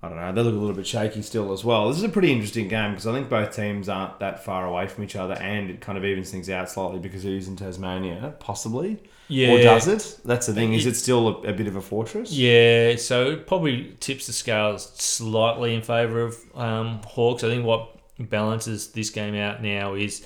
[0.00, 0.30] I don't know.
[0.30, 1.88] They look a little bit shaky still as well.
[1.88, 4.86] This is a pretty interesting game because I think both teams aren't that far away
[4.86, 7.56] from each other, and it kind of evens things out slightly because it is in
[7.56, 9.02] Tasmania, possibly.
[9.26, 9.54] Yeah.
[9.54, 10.20] Or does it?
[10.24, 10.72] That's the thing.
[10.72, 12.30] Is it still a, a bit of a fortress?
[12.32, 17.42] Yeah, so it probably tips the scales slightly in favour of um, Hawks.
[17.42, 20.24] I think what balances this game out now is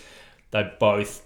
[0.51, 1.25] they both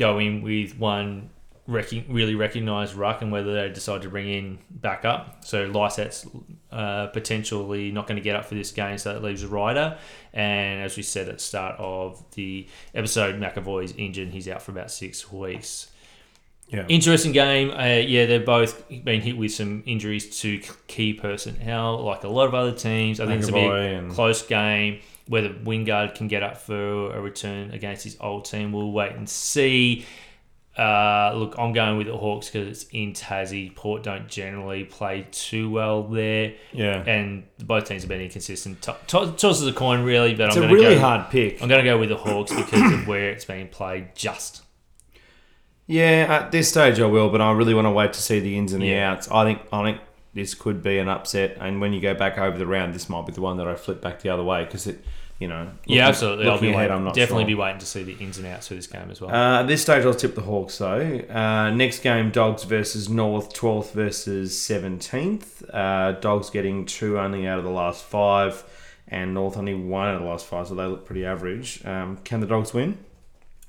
[0.00, 1.30] go in with one
[1.66, 5.44] rec- really recognised ruck and whether they decide to bring in backup.
[5.44, 6.26] So Lycett's
[6.72, 9.98] uh, potentially not going to get up for this game, so that leaves Ryder.
[10.32, 14.28] And as we said at the start of the episode, McEvoy's injured.
[14.28, 15.90] He's out for about six weeks.
[16.68, 16.86] Yeah.
[16.88, 17.70] Interesting game.
[17.72, 22.46] Uh, yeah, they've both been hit with some injuries to key personnel, like a lot
[22.46, 23.18] of other teams.
[23.20, 25.00] I think it's McEvoy be a and- close game.
[25.28, 29.28] Whether Wingard can get up for a return against his old team, we'll wait and
[29.28, 30.04] see.
[30.78, 33.74] Uh, look, I'm going with the Hawks because it's in Tassie.
[33.74, 37.02] Port don't generally play too well there, Yeah.
[37.06, 38.80] and both teams have been inconsistent.
[38.82, 41.00] To- to- tosses a coin, really, but It's I'm a going to really go.
[41.02, 41.60] hard pick.
[41.62, 44.14] I'm going to go with the Hawks because of where it's being played.
[44.14, 44.62] Just
[45.86, 48.56] Yeah, at this stage I will, but I really want to wait to see the
[48.56, 49.10] ins and the Yeah.
[49.12, 49.28] outs.
[49.30, 50.00] I think I think
[50.34, 53.26] this could be an upset, and when you go back over the round, this might
[53.26, 55.04] be the one that I flip back the other way because it,
[55.40, 56.46] you know, yeah, absolutely.
[56.46, 57.48] I'll Looking be ahead, waiting, I'm not definitely sure.
[57.48, 59.34] be waiting to see the ins and outs for this game as well.
[59.34, 61.20] Uh, at this stage, I'll tip the Hawks though.
[61.30, 65.64] Uh, next game, Dogs versus North, 12th versus 17th.
[65.72, 68.62] Uh, Dogs getting two only out of the last five,
[69.08, 71.84] and North only one out of the last five, so they look pretty average.
[71.84, 72.98] Um, can the Dogs win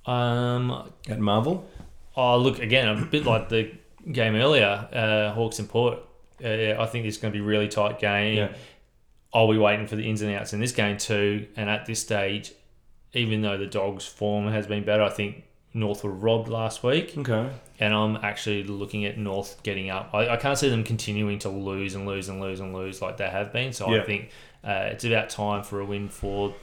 [0.05, 1.67] um, at Marvel?
[2.15, 3.71] Oh, look again, a bit like the
[4.11, 5.99] game earlier, uh, Hawks and Port.
[6.43, 8.37] Uh, I think it's going to be a really tight game.
[8.37, 8.53] Yeah.
[9.33, 11.47] I'll be waiting for the ins and outs in this game too.
[11.55, 12.51] And at this stage,
[13.13, 17.13] even though the Dogs' form has been better, I think North were robbed last week,
[17.17, 17.49] Okay.
[17.79, 20.09] and I'm actually looking at North getting up.
[20.13, 23.15] I, I can't see them continuing to lose and lose and lose and lose like
[23.17, 23.71] they have been.
[23.71, 24.01] So Yeah.
[24.01, 24.29] I think
[24.65, 26.53] uh, it's about time for a win for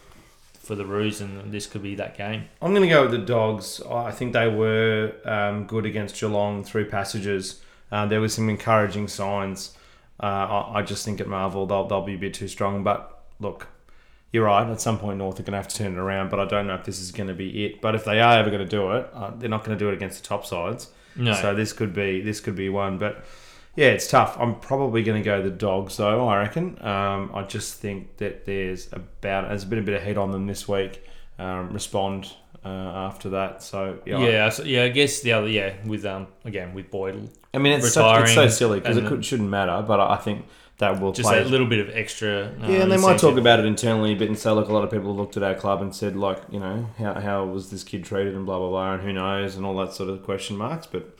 [0.61, 2.45] for the Roos, and this could be that game.
[2.61, 3.81] I'm going to go with the Dogs.
[3.91, 7.63] I think they were um, good against Geelong through passages.
[7.91, 9.77] Uh, there was some encouraging signs.
[10.21, 12.83] Uh, I, I just think at Marvel they'll they'll be a bit too strong.
[12.83, 13.69] But look,
[14.33, 14.69] you're right.
[14.69, 16.31] At some point, North are going to have to turn it around.
[16.31, 17.81] But I don't know if this is going to be it.
[17.81, 19.89] But if they are ever going to do it, uh, they're not going to do
[19.89, 20.91] it against the top sides.
[21.17, 21.33] No.
[21.35, 22.99] So this could be this could be one.
[22.99, 23.25] But
[23.77, 24.37] yeah, it's tough.
[24.39, 26.27] I'm probably going to go the dogs though.
[26.27, 26.85] I reckon.
[26.85, 30.47] Um, I just think that there's about there's been a bit of heat on them
[30.47, 31.05] this week.
[31.39, 32.33] Um, respond
[32.65, 33.63] uh, after that.
[33.63, 34.85] So yeah, I- yeah, so, yeah.
[34.85, 38.35] I guess the other, yeah, with um, again with Boyd, I mean, it's, so, it's
[38.35, 40.47] so silly because it could, shouldn't matter, but I I think
[40.79, 41.43] that will just play.
[41.43, 42.55] that little bit of extra.
[42.63, 44.73] Uh, yeah, and they might talk about it internally a bit and say, look, a
[44.73, 47.71] lot of people looked at our club and said, like, you know, how, how was
[47.71, 50.23] this kid treated and blah, blah, blah, and who knows, and all that sort of
[50.23, 50.87] question marks.
[50.87, 51.17] But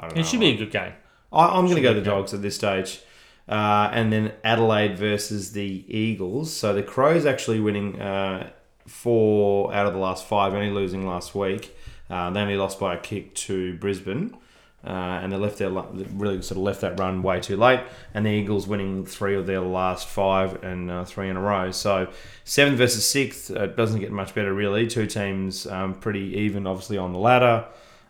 [0.00, 0.20] I don't know.
[0.20, 0.94] It should be a good game.
[1.30, 3.00] I, I'm going to go the dogs at this stage.
[3.48, 6.50] Uh, and then Adelaide versus the Eagles.
[6.52, 8.48] So the Crows actually winning uh,
[8.86, 11.76] four out of the last five, only losing last week.
[12.10, 14.36] Uh, they only lost by a kick to Brisbane.
[14.84, 17.78] Uh, and they left their really sort of left that run way too late,
[18.14, 21.70] and the Eagles winning three of their last five and uh, three in a row.
[21.70, 22.08] So
[22.42, 24.88] seventh versus sixth uh, doesn't get much better really.
[24.88, 27.64] Two teams um, pretty even, obviously on the ladder.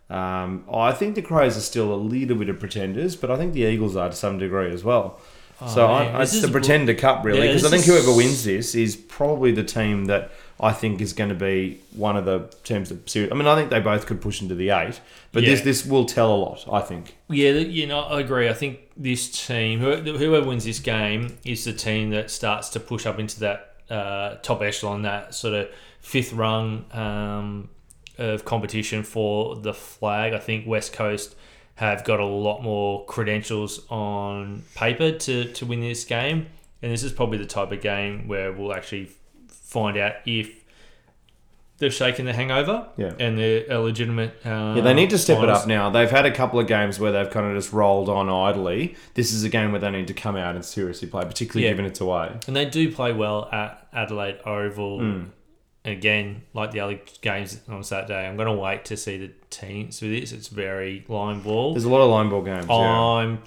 [0.09, 3.53] Um, I think the Crows are still a little bit of pretenders, but I think
[3.53, 5.21] the Eagles are to some degree as well.
[5.69, 8.45] so Oh, man, I, it's the pretender cup really, Yeah, because I think whoever wins
[8.45, 12.49] this is probably the team that I think is going to be one of the
[12.63, 13.11] teams that.
[13.11, 15.01] ser- I mean, I think they both could push into the eight,
[15.33, 15.65] but this Yeah.
[15.65, 16.65] this will tell a lot.
[16.73, 17.17] I think.
[17.29, 18.49] Yeah, you know, I agree.
[18.49, 23.07] I think this team, whoever wins this game, is the team that starts to push
[23.07, 25.69] up into that uh, top echelon, that sort of
[26.01, 27.69] fifth rung um,
[28.19, 30.33] of competition for the flag.
[30.33, 31.35] I think West Coast
[31.77, 36.47] have got a lot more credentials on paper to, to win this game.
[36.83, 39.09] And this is probably the type of game where we'll actually
[39.73, 40.51] find out if
[41.79, 43.13] they've shaken the hangover Yeah.
[43.19, 44.35] and they're a legitimate.
[44.45, 45.91] Uh, Yeah, they need to step it up now.
[45.91, 48.95] They've had a couple of games where they've kind of just rolled on idly.
[49.15, 51.73] This is a game where they need to come out and seriously play, particularly Yeah.
[51.73, 52.31] given it's away.
[52.47, 55.01] And they do play well at Adelaide Oval.
[55.01, 55.27] Mm.
[55.85, 60.01] Again, like the other games on Saturday, I'm going to wait to see the teams
[60.01, 60.31] with this.
[60.31, 61.73] It's very line ball.
[61.73, 62.67] There's a lot of line ball games.
[62.69, 62.75] yeah.
[62.77, 63.39] I'm going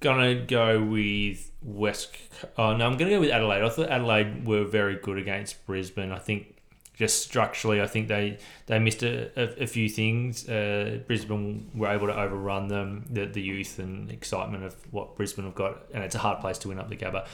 [0.00, 2.16] to go with West.
[2.56, 3.62] Oh, no, I'm to go with Adelaide.
[3.62, 6.12] I thought Adelaide were very good against Brisbane.
[6.12, 6.56] I think
[6.94, 10.48] just structurally, I think they, they missed a, a, a few things.
[10.48, 15.46] Uh, Brisbane were able to overrun them, the, the youth and excitement of what Brisbane
[15.46, 15.86] have got.
[15.94, 17.26] And it's a hard place to win up the Gabba.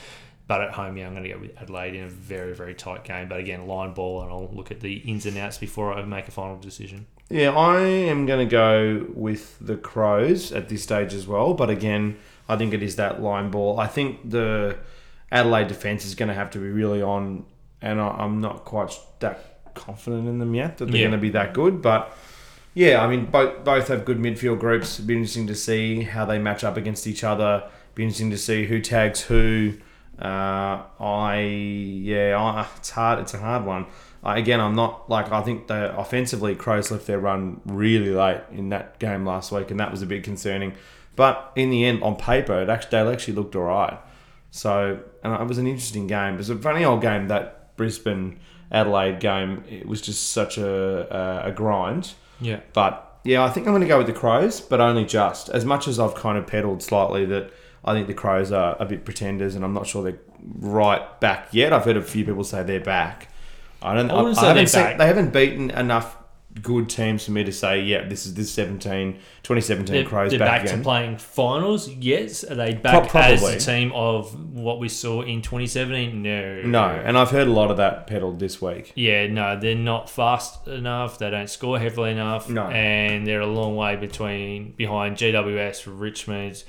[0.47, 3.03] But at home, yeah, I'm going to go with Adelaide in a very, very tight
[3.03, 3.27] game.
[3.27, 6.29] But again, line ball, and I'll look at the ins and outs before I make
[6.29, 7.05] a final decision.
[7.29, 11.53] Yeah, I am going to go with the Crows at this stage as well.
[11.53, 12.17] But again,
[12.49, 13.79] I think it is that line ball.
[13.79, 14.77] I think the
[15.31, 17.45] Adelaide defence is going to have to be really on,
[17.81, 21.07] and I, I'm not quite that confident in them yet that they're Yeah.
[21.07, 21.81] going to be that good.
[21.81, 22.15] But
[22.73, 24.95] yeah, I mean, both both have good midfield groups.
[24.95, 27.63] It'd be interesting to see how they match up against each other.
[27.95, 29.73] Be interesting to see who tags who.
[30.19, 33.19] Uh, I yeah, I, it's hard.
[33.19, 33.85] It's a hard one.
[34.23, 38.41] I, again, I'm not like I think the offensively Crows left their run really late
[38.51, 40.73] in that game last week, and that was a bit concerning.
[41.17, 43.99] But in the end, on paper, it actually they actually looked alright.
[44.51, 46.35] So and it was an interesting game.
[46.35, 48.39] It was a funny old game that Brisbane
[48.71, 49.63] Adelaide game.
[49.69, 52.13] It was just such a a, a grind.
[52.39, 52.61] Yeah.
[52.71, 55.49] But yeah, I think I'm going to go with the Crows, but only just.
[55.49, 57.51] As much as I've kind of peddled slightly that
[57.83, 60.19] I think the Crows are a bit pretenders, and I'm not sure they're
[60.59, 61.73] right back yet.
[61.73, 63.29] I've heard a few people say they're back.
[63.81, 64.11] I don't.
[64.11, 64.97] I I, I haven't seen.
[64.97, 66.16] They haven't beaten enough
[66.61, 70.39] good teams for me to say, yeah, this is this 17, 2017 They're, Crows they're
[70.39, 71.89] back, back, to playing finals.
[71.89, 76.21] Yes, are they back Pro- as the team of what we saw in 2017?
[76.21, 78.91] No, no, and I've heard a lot of that peddled this week.
[78.95, 81.17] Yeah, no, they're not fast enough.
[81.19, 82.67] They don't score heavily enough, No.
[82.67, 86.63] and they're a long way between behind GWS, Richmond,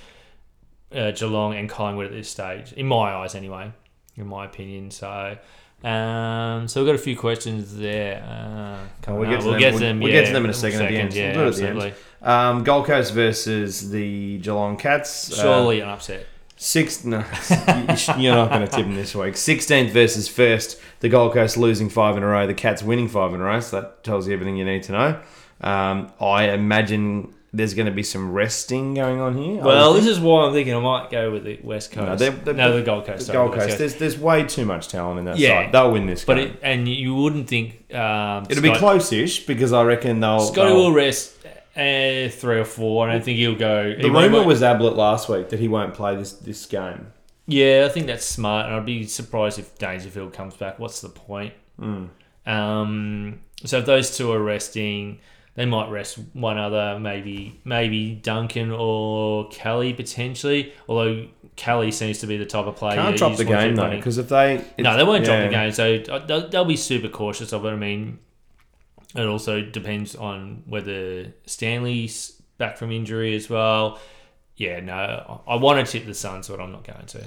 [0.94, 2.72] uh, Geelong, and Collingwood at this stage.
[2.72, 3.72] In my eyes, anyway,
[4.16, 4.90] in my opinion.
[4.90, 5.37] So,
[5.85, 8.23] um, so we've got a few questions there.
[8.23, 10.01] Uh, we'll get to we'll them- get to we'll- them.
[10.01, 11.14] we'll get to them in a second at the end.
[11.14, 11.79] Yeah, We'll the end.
[11.79, 11.95] absolutely.
[12.21, 15.33] Um, Gold Coast versus the Geelong Cats.
[15.38, 16.27] Uh, Surely an upset.
[16.57, 17.25] Sixth, no,
[18.19, 19.37] you're not going to tip them this week.
[19.37, 20.81] Sixteenth versus first.
[20.99, 22.49] The Gold Coast losing five in a row.
[22.49, 23.61] The Cats winning five in a row.
[23.61, 25.21] So that tells you everything you need to know.
[25.61, 29.63] Um, I imagine there's going to be some resting going on here.
[29.63, 32.05] Well, this is why I'm thinking I might go with the West Coast.
[32.07, 33.21] No, No, they're- they're- the Gold Coast.
[33.21, 33.79] the sorry, Gold Coast.
[33.79, 35.65] There's there's way too much talent in that Yeah.
[35.65, 35.73] side.
[35.73, 36.49] They'll win this But game.
[36.49, 40.41] it, and you wouldn't think um, It'll be Scott- close-ish because I reckon they'll.
[40.41, 41.37] Scotty they'll- rest
[41.75, 43.09] uh, three or four.
[43.09, 43.95] I don't think he'll go.
[43.99, 47.07] the rumor was Ablett last week that he won't play this this game.
[47.47, 50.79] Yeah, I think that's smart, and I'd be surprised if Dangerfield comes back.
[50.79, 51.55] What's the point?
[51.81, 52.09] Mm.
[52.47, 55.19] Um, so if those two are resting,
[55.55, 60.73] they might rest one other, maybe maybe Duncan or Kelly potentially.
[60.89, 62.95] Although Kelly seems to be the type of player.
[62.95, 65.97] Can't drop the game though, because if they No, they won't drop the game, so
[66.13, 67.71] uh, they'll, they'll be super cautious of it.
[67.71, 68.21] I mean,
[69.17, 73.99] it also depends on whether Stanley's back from injury as well.
[74.57, 77.25] Yeah, no, I want to tip the Suns, but I'm not going to.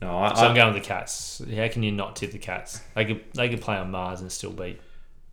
[0.00, 1.42] No, I, So I'm I, going with the Cats.
[1.54, 2.80] How can you not tip the Cats?
[2.94, 4.80] They could they could play on Mars and still beat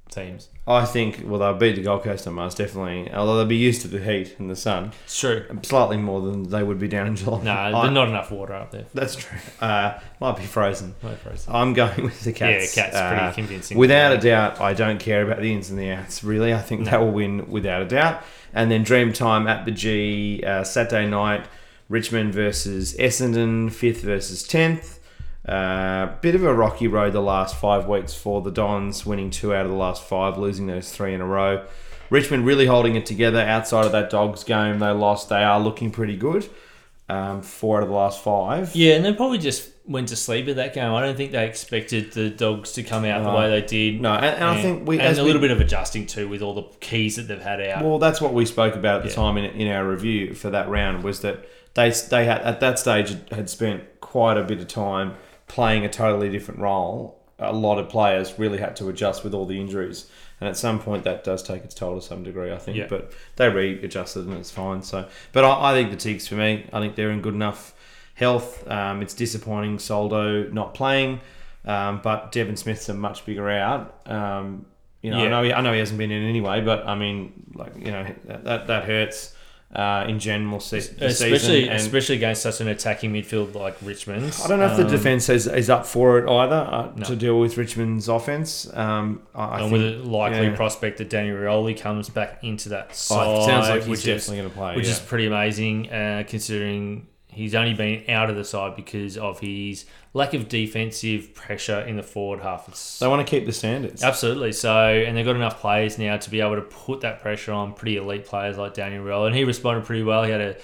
[0.09, 0.49] teams.
[0.67, 3.11] I think well they'll beat the Gold Coast on Mars definitely.
[3.13, 5.45] Although they'll be used to the heat and the sun, It's true.
[5.63, 7.43] slightly more than they would be down in Geelong.
[7.43, 8.85] No, I- there's not enough water up there.
[8.93, 9.37] That's true.
[9.59, 10.95] Uh, might be frozen.
[11.03, 11.53] No frozen.
[11.53, 12.75] I'm going with the Cats.
[12.75, 13.77] Yeah, Cats Uh, pretty convincing.
[13.77, 16.23] Without a doubt, I don't care about the ins and the outs.
[16.23, 16.91] Really, I think No.
[16.91, 18.21] they will win without a doubt.
[18.53, 21.45] And then Dreamtime at the G uh, Saturday night,
[21.87, 24.98] Richmond versus Essendon, fifth versus tenth.
[25.47, 29.53] Uh, bit of a rocky road the last five weeks for the Dons, winning two
[29.53, 31.65] out of the last five, losing those three in a row.
[32.09, 34.79] Richmond really holding it together outside of that Dogs game.
[34.79, 35.29] They lost.
[35.29, 36.47] They are looking pretty good.
[37.07, 38.75] Um, four out of the last five.
[38.75, 40.91] Yeah, and they probably just went to sleep at that game.
[40.93, 43.99] I don't think they expected the dogs to come out the way they did.
[44.01, 46.43] No, and, and I think we and a we- little bit of adjusting too with
[46.43, 47.83] all the keys that they've had out.
[47.83, 49.15] Well, that's what we spoke about at the Yeah.
[49.15, 52.77] time in, in our review for that round was that they they had at that
[52.77, 55.13] stage had spent quite a bit of time
[55.49, 57.19] playing a totally different role.
[57.39, 60.09] A lot of players really had to adjust with all the injuries,
[60.39, 62.77] and at some point that does take its toll to some degree, I think.
[62.77, 62.87] Yeah.
[62.87, 64.81] But they readjusted and it's fine.
[64.81, 67.73] So, but I, I think the Tigs for me, I think they're in good enough
[68.13, 68.69] health.
[68.69, 71.21] Um, it's disappointing Soldo not playing,
[71.65, 74.01] um, but Devon Smith's a much bigger out.
[74.05, 74.65] Um,
[75.01, 77.51] you know, I know he, I know he hasn't been in anyway, but I mean,
[77.55, 79.33] like you know, that that, that hurts
[79.75, 81.69] uh, in general se- especially season.
[81.69, 84.35] And especially against such an attacking midfield like Richmond.
[84.43, 87.05] I don't know if the Um, defense is, is up for it either uh, No.
[87.05, 88.67] to deal with Richmond's offense.
[88.73, 90.55] Um, I, I and think, with a likely yeah.
[90.55, 93.99] prospect that Danny Rioli comes back into that oh, side, it sounds like he's which
[93.99, 94.75] is definitely going to play.
[94.75, 94.91] which yeah.
[94.93, 99.85] is pretty amazing uh, considering he's only been out of the side because of his
[100.13, 102.67] lack of defensive pressure in the forward half.
[102.67, 104.03] It's they want to keep the standards.
[104.03, 104.51] Absolutely.
[104.51, 107.73] So, and they've got enough players now to be able to put that pressure on
[107.73, 109.25] pretty elite players like Daniel Rowe.
[109.25, 110.23] And he responded pretty well.
[110.23, 110.55] He had a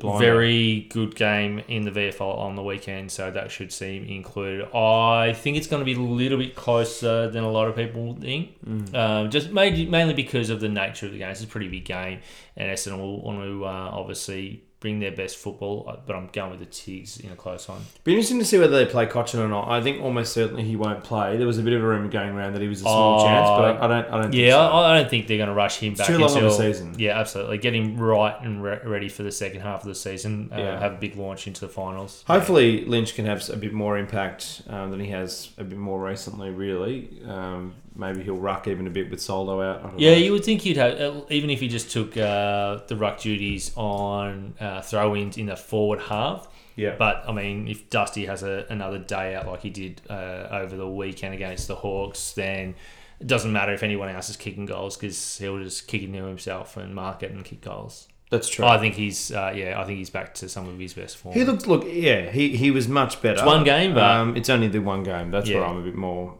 [0.00, 4.68] Blind very good game in the VFL on the weekend, so that should seem included.
[4.72, 8.14] I think it's going to be a little bit closer than a lot of people
[8.14, 8.94] think, Mm.
[8.94, 11.28] um, just mainly, mainly because of the nature of the game.
[11.30, 12.20] It's a pretty big game,
[12.56, 16.50] and Essendon will want to uh, obviously bring their best football, uh, but I'm going
[16.50, 17.80] with the Tigs in a close one.
[18.04, 19.68] Be interesting to see whether they play Cotchin or not.
[19.68, 21.36] I think almost certainly he won't play.
[21.36, 23.24] There was a bit of a rumor going around that he was a small Oh,
[23.24, 24.06] chance, but I, I don't.
[24.06, 24.30] I don't.
[24.30, 24.60] think Yeah, so.
[24.60, 26.50] I, I don't think they're going to rush him It's back too long of a
[26.52, 26.94] season.
[26.96, 27.58] Yeah, absolutely.
[27.58, 30.50] Get him right and re- ready for the second half of the season.
[30.52, 30.78] Uh, Yeah.
[30.78, 32.22] Have a big launch into the finals.
[32.28, 36.00] Hopefully, Lynch can have a bit more impact um, than he has a bit more
[36.00, 36.50] recently.
[36.50, 39.94] Really, um, maybe he'll ruck even a bit with Soldo out.
[39.98, 40.16] Yeah, know.
[40.18, 43.72] you would think you'd have uh, even if he just took uh, the ruck duties
[43.76, 46.48] on uh, throw-ins in the forward half.
[46.76, 46.94] yeah.
[46.98, 50.76] But I mean, if Dusty has a, another day out like he did uh, over
[50.76, 52.74] the weekend against the Hawks, then
[53.20, 56.24] it doesn't matter if anyone else is kicking goals because he'll just kick it to
[56.24, 58.08] himself and mark it and kick goals.
[58.30, 58.66] That's true.
[58.66, 61.34] I think he's uh, yeah, I think he's back to some of his best form.
[61.34, 63.34] He looked look yeah he, he was much better.
[63.38, 65.30] It's one game, but- um, it's only the one game.
[65.30, 66.36] That's where I'm a bit more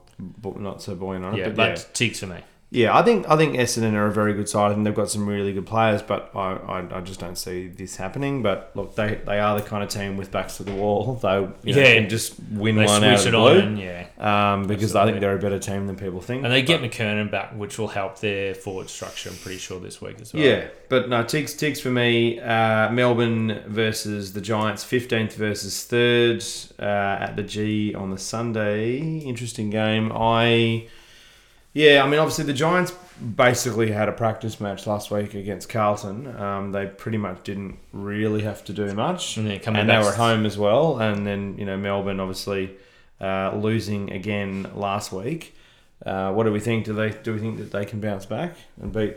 [0.56, 1.38] not so buoyant on it.
[1.38, 1.84] yeah, but, but yeah.
[1.94, 2.40] Tigs for me.
[2.70, 5.26] Yeah, I think I think Essendon are a very good side and they've got some
[5.26, 6.02] really good players.
[6.02, 8.42] But I, I, I just don't see this happening.
[8.42, 11.18] But look, they, they are the kind of team with backs to the wall.
[11.22, 11.94] They you know, Yeah.
[11.94, 13.60] can just win They one out of the it on, blue.
[13.60, 16.44] and, yeah, Um, because I think they're a better team than people think.
[16.44, 19.30] and they get But- McKernan back, which will help their forward structure.
[19.30, 20.42] I'm pretty sure this week as well.
[20.42, 22.38] Yeah, but no, Tigs, Tigs for me.
[22.38, 28.98] Uh, Melbourne versus the Giants, 15th versus 3rd uh, at the G on the Sunday.
[28.98, 30.12] Interesting game.
[30.14, 30.86] I,
[31.72, 32.92] yeah, I mean, obviously the Giants
[33.36, 36.36] basically had a practice match last week against Carlton.
[36.40, 39.36] Um, they pretty much didn't really have to do much.
[39.36, 40.98] and And they were at home as well.
[40.98, 42.76] And then, you know, Melbourne obviously
[43.20, 45.54] uh, losing again last week.
[46.06, 46.84] Uh, what do we think?
[46.84, 49.16] Do they do we think that they can bounce back and beat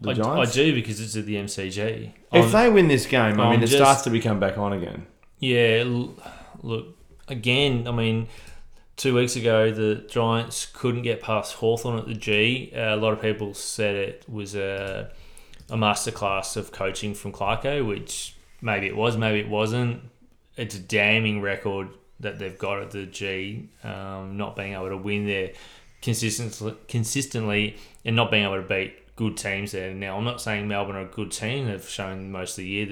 [0.00, 2.12] the I, I do because it's at the MCG.
[2.32, 4.56] If I'm- they win this game, I I'm mean, it just- starts to become back
[4.56, 5.06] on again.
[5.38, 5.84] Yeah,
[6.62, 6.96] look,
[7.28, 8.26] again, I mean,
[8.98, 12.72] two weeks ago, the Giants couldn't get past Hawthorn at the G.
[12.76, 15.10] Uh, a lot of people said it was a,
[15.70, 20.02] a masterclass of coaching from Clarko, which maybe it was, maybe it wasn't.
[20.56, 21.88] It's a damning record
[22.20, 25.52] that they've got at the G, um, not being able to win there
[26.02, 29.94] consistently, consistently and not being able to beat good teams there.
[29.94, 31.66] Now, I'm not saying Melbourne are a good team.
[31.66, 32.86] They've shown most of the year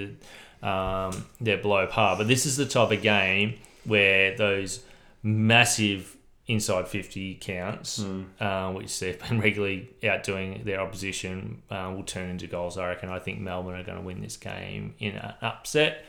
[0.63, 2.17] that um, they're below par.
[2.17, 4.81] But this is the type of game where those
[5.27, 8.23] massive inside 50 counts, Hmm.
[8.41, 12.79] uh, which they've been regularly outdoing their opposition, uh, will turn into goals.
[12.79, 13.09] I reckon.
[13.09, 16.05] I think Melbourne are going to win this game in an upset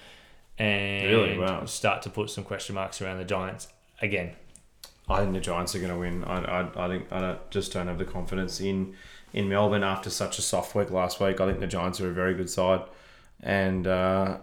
[0.59, 1.37] and Really?
[1.39, 1.65] Wow.
[1.65, 3.67] start to put some question marks around the Giants
[4.01, 4.31] again.
[5.09, 6.23] I think the Giants are going to win.
[6.23, 8.93] I, I, I think I don't, just don't have the confidence in
[9.33, 11.41] in Melbourne after such a soft week last week.
[11.41, 12.81] I think the Giants are a very good side,
[13.41, 14.37] and uh,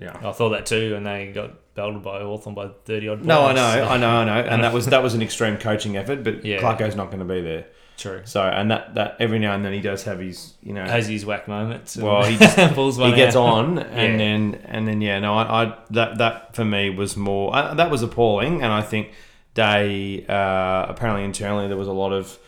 [0.00, 0.16] yeah.
[0.28, 3.26] I thought that too, and they got belted by Hawthorn by 30 odd points.
[3.28, 5.96] No, I know, I know, I know, and that was that was an extreme coaching
[5.96, 6.24] effort.
[6.24, 6.60] But Yeah.
[6.60, 7.66] Clarko's not going to be there.
[7.96, 8.22] True.
[8.24, 11.06] So, and that that every now and then he does have his, you know, Has
[11.06, 11.96] his whack moments.
[11.98, 13.42] Well, he just- pulls one he gets out.
[13.42, 14.16] on, and Yeah.
[14.18, 17.90] then and then yeah, no, I, I that that for me was more uh, that
[17.90, 19.12] was appalling, and I think
[19.54, 22.38] they uh, apparently internally there was a lot of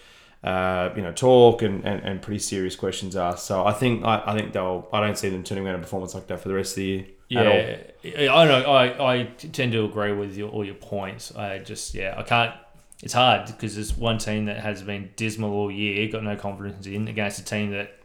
[0.45, 3.45] uh, you know talk and, and, and pretty serious questions asked.
[3.45, 6.15] So I think I, I think they'll I don't see them turning around a performance
[6.15, 7.05] like that for the rest of the year.
[7.33, 8.73] Yeah, I know.
[8.73, 11.35] I, I tend to agree with your, all your points.
[11.35, 12.55] I just yeah, I can't.
[13.03, 16.87] It's hard because there's one team that has been dismal all year, got no confidence
[16.87, 17.99] in, against a team that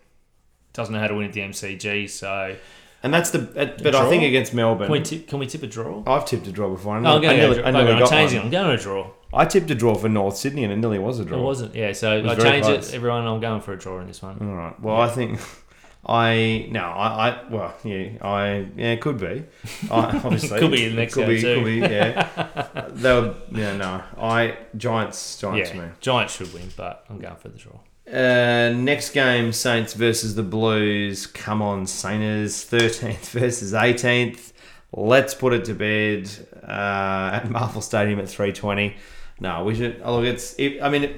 [0.74, 2.10] doesn't know how to win at the MCG.
[2.10, 2.56] So
[3.04, 3.40] and that's the
[3.84, 4.88] but I think against Melbourne.
[4.88, 6.04] can we tip, can we tip a draw?
[6.08, 6.94] I've tipped a draw before.
[6.94, 7.84] I I'm going to I go.
[7.84, 8.42] nearly I'm changing.
[8.42, 9.12] I'm going to draw.
[9.34, 11.38] I tipped a draw for North Sydney and it nearly was a draw.
[11.38, 11.76] It wasn't.
[11.76, 12.90] Yeah, so was I changed close.
[12.90, 12.96] it.
[12.96, 14.38] Everyone, I'm going for a draw in this one.
[14.42, 14.80] All right.
[14.80, 15.40] Well, I think
[16.08, 19.44] I no, I, I well, yeah, I yeah, it could be.
[19.92, 21.56] I, obviously, Could be in the next could game be, too.
[21.56, 22.88] Could be, yeah.
[22.92, 24.04] They'll, yeah, no.
[24.18, 25.96] I Giants, Giants, Yeah, man.
[26.00, 27.80] Giants should win, but I'm going for the draw.
[28.10, 31.28] Uh, next game, Saints versus the Blues.
[31.28, 32.64] Come on, Saints.
[32.64, 34.54] Thirteenth versus eighteenth.
[34.94, 36.30] Let's put it to bed
[36.64, 38.96] uh, at Marvel Stadium at three twenty.
[39.42, 40.02] No, we should.
[40.06, 40.56] Oh, look, it's.
[40.58, 41.18] It, I mean, it,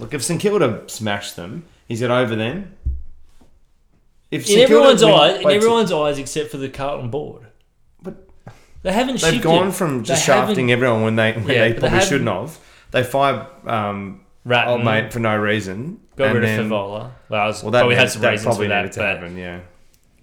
[0.00, 2.75] look, if St Kilda smashed them, is it over then?
[4.42, 7.46] If In everyone's win- eyes, in everyone's eyes, except for the Carlton board.
[8.02, 8.28] But
[8.82, 9.14] They haven't.
[9.20, 9.42] They've shifted.
[9.42, 12.28] gone from just They shafting everyone when they when Yeah, they but they probably shouldn't
[12.30, 12.58] have.
[12.92, 16.00] They fired um, Ratten, old mate for no reason.
[16.16, 16.70] got and rid then- of Fevola.
[16.70, 19.36] Well, Well, that, probably had some that reasons probably for that, to happen.
[19.36, 19.60] Yeah,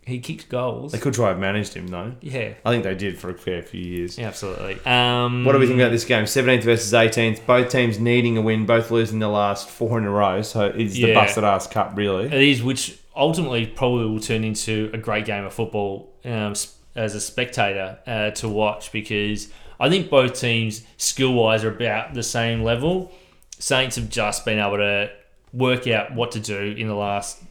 [0.05, 0.91] he kicked goals.
[0.91, 2.13] they could try have managed him though.
[2.21, 4.17] yeah, I think they did for a fair few years.
[4.17, 4.77] yeah, absolutely.
[4.85, 6.25] Um, What do we think about this game?
[6.25, 7.45] 17th versus 18th.
[7.45, 10.41] Both teams needing a win, both losing the last four in a row.
[10.41, 11.13] So it's the Yeah.
[11.13, 12.25] busted ass cup, really.
[12.25, 16.53] It is, which ultimately probably will turn into a great game of football um,
[16.95, 22.13] as a spectator uh, to watch because I think both teams skill wise are about
[22.13, 23.11] the same level.
[23.59, 25.09] Saints have just been able to
[25.53, 27.41] work out what to do in the last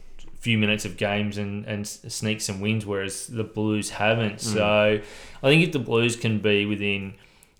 [0.43, 4.41] few minutes of games and, and sneak some wins, whereas the Blues haven't.
[4.41, 4.49] Hmm.
[4.49, 4.99] So
[5.41, 7.13] I think if the Blues can be within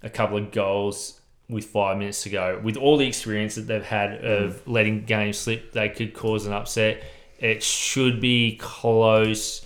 [0.04, 3.86] a couple of goals with five minutes to go, with all the experience that they've
[3.86, 4.26] had hmm.
[4.26, 7.02] of letting games slip, they could cause an upset.
[7.40, 9.66] It should be close.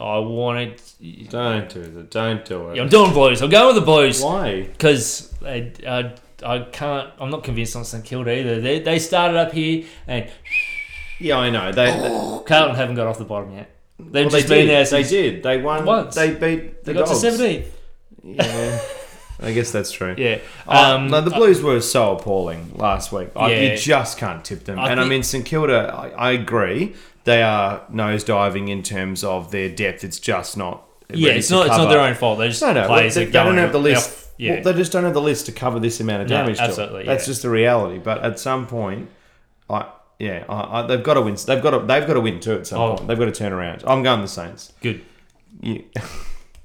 [0.00, 0.82] I wanted.
[1.28, 2.10] Don't do it.
[2.10, 2.76] Don't do it.
[2.76, 3.42] Yeah, I'm doing Blues.
[3.42, 4.62] I'm going with the Blues Why?
[4.62, 7.12] because I, I, I can't.
[7.20, 8.60] I'm not convinced on St Kilda either.
[8.60, 10.28] They, they started up here and
[11.18, 11.72] Yeah, I know.
[11.72, 12.08] They, they,
[12.46, 13.70] Carlton haven't got off the bottom yet.
[13.98, 14.68] They've well, they just been did.
[14.70, 15.42] there They since did.
[15.42, 15.84] They won.
[15.86, 16.14] Once.
[16.14, 17.20] They beat the they got Dogs.
[17.22, 17.66] to 17th.
[18.22, 18.80] Yeah.
[19.40, 20.14] I guess that's true.
[20.16, 20.38] Yeah.
[20.66, 23.28] Um, Um, no, the Blues were so appalling last week.
[23.36, 23.60] I, Yeah.
[23.72, 24.78] You just can't tip them.
[24.78, 26.94] I and I mean, St Kilda, I, I agree.
[27.24, 30.04] They are nosediving in terms of their depth.
[30.04, 30.84] It's just not.
[31.12, 31.66] yeah, it's to not.
[31.66, 32.38] It's not their own fault.
[32.38, 32.86] They're just No, no.
[32.86, 34.08] players they, that they go don't have the list.
[34.08, 34.54] off- Yeah.
[34.54, 36.58] Well, they just don't have the list to cover this amount of No, damage.
[36.58, 36.68] to it.
[36.68, 37.98] absolutely, That's just the reality.
[37.98, 39.08] But at some point,
[39.68, 39.86] I
[40.18, 41.34] yeah, I, I, they've got to win.
[41.46, 41.78] They've got to.
[41.80, 42.54] They've got to win too.
[42.54, 42.94] At some Oh.
[42.96, 43.84] point, they've got to turn around.
[43.86, 44.72] I'm going the Saints.
[44.80, 45.02] good.
[45.60, 45.84] You,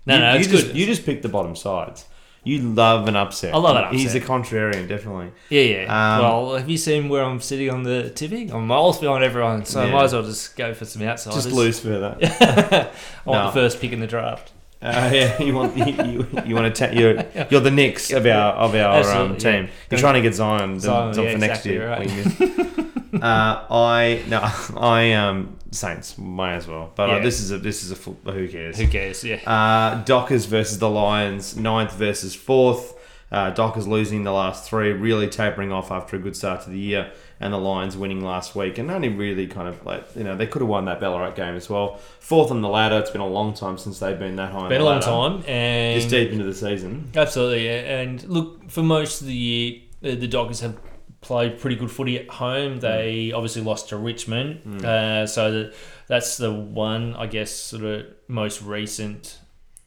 [0.07, 0.75] No, you, no, you it's just, good.
[0.75, 2.05] You just pick the bottom sides.
[2.43, 3.53] You love an upset.
[3.53, 3.99] I love an upset.
[3.99, 5.31] He's a contrarian, definitely.
[5.49, 5.83] Yeah, yeah.
[6.15, 8.51] Um, well, have you seen where I'm sitting on the tipping?
[8.51, 11.43] I'm miles behind everyone, so I might as well just go for some outsiders.
[11.43, 12.17] Just lose further.
[12.23, 12.89] I
[13.25, 13.45] want No.
[13.45, 14.53] the first pick in the draft.
[14.81, 18.25] Uh, yeah, you want you, you, you want to ta- you're you're the Knicks of
[18.25, 19.65] our of our um, team.
[19.65, 19.69] yeah.
[19.91, 21.87] You're trying to get Zion, Zion, for yeah, next exactly year.
[21.87, 22.70] right.
[23.21, 24.39] Uh, I no,
[24.80, 27.19] I um Saints may as well, but uh, Yeah.
[27.19, 27.95] this is a this is a
[28.32, 28.78] who cares?
[28.78, 29.24] Who cares?
[29.24, 29.38] Yeah.
[29.45, 32.97] Uh, Dockers versus the Lions, ninth versus fourth.
[33.32, 36.78] Uh, Dockers losing the last three, really tapering off after a good start to the
[36.78, 40.36] year, and the Lions winning last week, and only really kind of like you know
[40.36, 41.97] they could have won that Ballarat game as well.
[42.19, 42.97] Fourth on the ladder.
[42.97, 44.60] It's been a long time since they've been that high.
[44.60, 45.39] on Been a the long ladder.
[45.39, 47.10] time, and This deep into the season.
[47.15, 48.00] Absolutely, yeah.
[48.02, 50.76] and look for most of the year, uh, the Dockers have
[51.21, 52.80] played pretty good footy at home.
[52.80, 55.74] They obviously lost to Richmond, uh, so that
[56.07, 59.39] that's the one I guess sort of most recent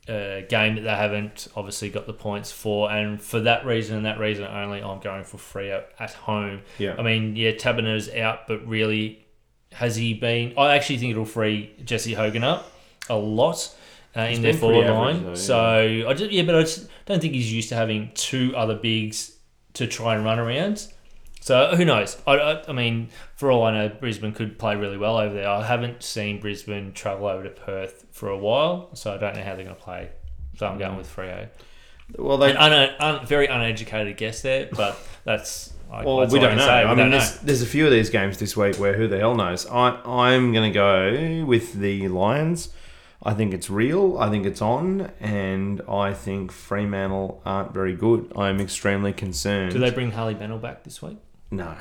[0.09, 4.07] uh, game that they haven't obviously got the points for, and for that reason and
[4.07, 6.63] that reason only, I'm going for Freo at home.
[6.79, 6.95] Yeah.
[6.99, 9.25] I mean, yeah, Taberner's out, but really,
[9.73, 10.55] has he been?
[10.59, 12.71] I actually think it'll free Jesse Hogan up
[13.11, 13.75] a lot
[14.17, 15.25] uh, in their forward line.
[15.25, 18.55] though, So I just yeah, but I just don't think he's used to having two
[18.57, 19.37] other bigs
[19.75, 20.87] to try and run around.
[21.45, 22.17] So who knows?
[22.27, 25.47] I, I, I mean, for all I know, Brisbane could play really well over there.
[25.47, 29.43] I haven't seen Brisbane travel over to Perth for a while, so I don't know
[29.43, 30.09] how they're going to play.
[30.57, 30.97] So I'm going mm.
[30.97, 31.49] with Freo.
[32.17, 32.57] Well, they.
[32.57, 35.75] Un, un, very uneducated guess there, but that's.
[35.93, 36.65] I, Well, that's we don't know.
[36.65, 36.83] say.
[36.87, 39.19] We I mean, there's, there's a few of these games this week where who the
[39.19, 39.67] hell knows.
[39.67, 42.71] I I'm gonna go with the Lions.
[43.23, 44.17] I think it's real.
[44.17, 48.33] I think it's on, and I think Fremantle aren't very good.
[48.35, 49.73] I'm extremely concerned.
[49.73, 51.19] Do they bring Harley Bennell back this week?
[51.57, 51.75] No.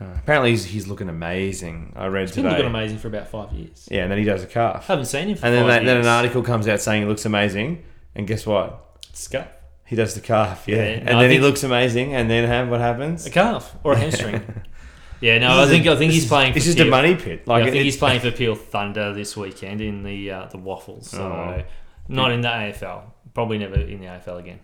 [0.00, 0.06] no.
[0.16, 1.92] Apparently, he's, he's looking amazing.
[1.96, 2.56] I read He's been today.
[2.56, 3.88] looking amazing for about five years.
[3.90, 4.84] Yeah, and then he does a calf.
[4.88, 6.06] I Haven't seen him for And then, five that, then years.
[6.06, 7.84] an article comes out saying he looks amazing,
[8.14, 8.84] and guess what?
[9.12, 9.48] Scuff.
[9.86, 10.76] He does the calf, yeah.
[10.76, 13.26] Yeah, and no, I then he think- looks amazing, and then what happens?
[13.26, 14.42] A calf or a hamstring.
[15.20, 16.52] yeah, no, I think I think he's is- playing.
[16.52, 16.90] For It's just a Peel.
[16.90, 17.42] money pit.
[17.46, 20.46] Yeah, Like I think it- he's playing for Peel Thunder this weekend in the uh,
[20.46, 21.08] the Waffles.
[21.10, 21.62] So Oh.
[22.08, 23.02] not in the AFL.
[23.38, 24.58] Probably never in the AFL again.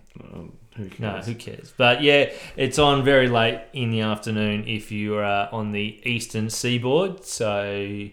[0.77, 0.99] Who cares?
[0.99, 1.73] No, who cares?
[1.77, 6.51] But yeah, it's on very late in the afternoon if you are on the eastern
[6.51, 7.25] seaboard.
[7.25, 8.09] So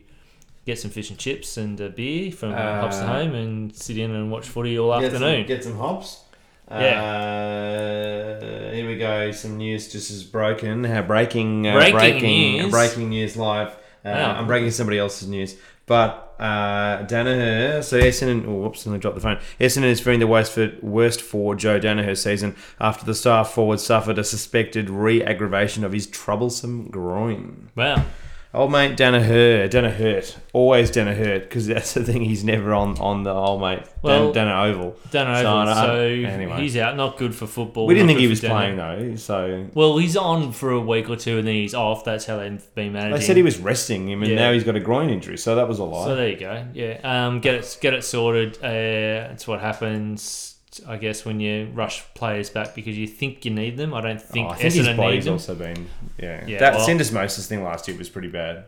[0.68, 3.98] get some fish and chips and a beer from Uh, Hops to Home and sit
[3.98, 5.48] in and watch footy all Get some- afternoon.
[5.48, 6.26] Get some hops.
[6.70, 7.02] Yeah.
[7.02, 9.32] Uh, here we go.
[9.32, 10.86] Some news just as broken.
[10.86, 12.72] Uh, breaking, uh, Breaking breaking, news.
[12.72, 13.70] breaking news live.
[13.70, 14.36] Uh, Wow.
[14.40, 15.56] I'm breaking somebody else's news,
[15.86, 17.84] but uh, Daniher.
[17.84, 18.48] So Essendon.
[18.48, 18.86] Oh, whoops!
[18.86, 19.40] Let me drop the phone.
[19.60, 23.80] Essendon is fearing the worst for worst for Joe Daniher season after the star forward
[23.80, 27.70] suffered a suspected re-aggravation of his troublesome groin.
[27.76, 28.06] Wow.
[28.54, 32.26] Old mate Daniher, Daniher, always Daniher, because that's the thing.
[32.26, 34.98] He's never on on the old mate Well, Dan, Dana Oval.
[35.10, 35.42] Don't know.
[35.66, 36.60] So, So, anyway.
[36.62, 36.98] he's out.
[36.98, 37.86] Not good for football.
[37.88, 41.16] We didn't think he was playing though, so Well, he's on for a week or
[41.16, 42.04] two and then he's off.
[42.04, 43.18] That's how they've been managing.
[43.20, 44.38] they said he was resting him, and Yeah.
[44.40, 45.38] now he's got a groin injury.
[45.38, 46.06] So that was a lie.
[46.06, 46.66] So there you go.
[46.74, 47.00] Yeah.
[47.04, 47.40] Um.
[47.40, 47.78] Get it.
[47.80, 48.58] Get it sorted.
[48.62, 49.32] Uh.
[49.32, 50.56] It's what happens.
[50.88, 53.94] I guess when you rush players back because you think you need them.
[53.94, 56.46] I don't think, Oh, I think his Essendon need body's also been yeah.
[56.48, 58.66] Yeah, that well- syndesmosis thing last year was pretty bad.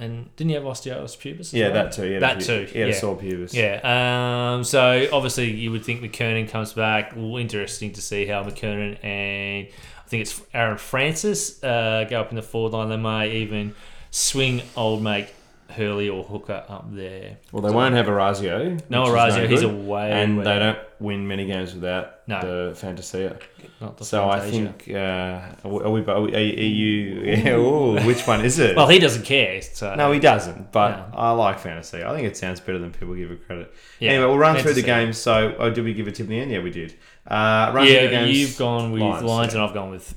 [0.00, 1.52] And didn't you have osteoarthritis pubis?
[1.52, 1.74] Yeah, well?
[1.84, 2.06] that too.
[2.06, 2.92] Yeah, That too, had yeah.
[2.92, 3.52] sore pubis.
[3.52, 4.52] Yeah.
[4.54, 4.62] Um.
[4.62, 7.14] So obviously you would think McKernan comes back.
[7.16, 12.30] Well, interesting to see how McKernan and I think it's Aaron Francis uh, go up
[12.30, 12.88] in the forward line.
[12.90, 13.74] They may even
[14.10, 15.28] swing old mate
[15.68, 17.36] Hurley or Hooker up there.
[17.52, 18.78] Well, they won't have Orazio.
[18.88, 20.10] No Orazio, he's good, away.
[20.10, 22.40] and way- they don't win many games without No.
[22.70, 23.38] the Fantasia.
[23.80, 26.04] Not the So I think uh, are we?
[26.06, 27.20] Are, we, are you?
[27.38, 28.76] Yeah, ooh, which one is it?
[28.76, 29.60] Well, he doesn't care.
[29.62, 30.72] So no, he doesn't.
[30.72, 31.18] But No.
[31.18, 32.02] I like fantasy.
[32.02, 33.72] I think it sounds better than people give it credit.
[34.00, 35.18] Yeah, anyway, we'll run through the games.
[35.18, 36.50] So, oh, did we give a tip in the end?
[36.50, 36.94] Yeah, we did.
[37.26, 38.38] Uh, run through the yeah, games.
[38.38, 39.60] you've gone with Lions, Lions, yeah.
[39.60, 40.14] and I've gone with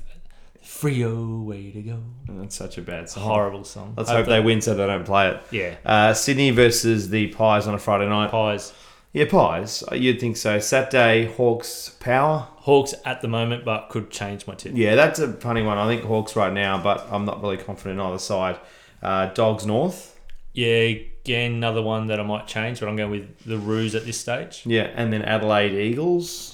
[0.82, 1.44] Freo.
[1.44, 2.02] Way to go!
[2.28, 3.22] That's such a bad song.
[3.22, 3.94] horrible song.
[3.96, 5.40] Let's hope they win so they don't play it.
[5.52, 8.30] Yeah, Uh, Sydney versus the Pies on a Friday night.
[8.32, 8.72] Pies.
[9.12, 9.84] Yeah, Pies.
[9.92, 10.58] You'd think so.
[10.58, 12.48] Saturday, Hawks Power.
[12.56, 14.72] Hawks at the moment, but could change my tip.
[14.74, 15.78] Yeah, that's a funny one.
[15.78, 18.58] I think Hawks right now, but I'm not really confident in either side.
[19.02, 20.18] Uh, Dogs North.
[20.54, 24.04] Yeah, again, another one that I might change, but I'm going with the Roos at
[24.04, 24.62] this stage.
[24.66, 26.51] Yeah, and then Adelaide Eagles.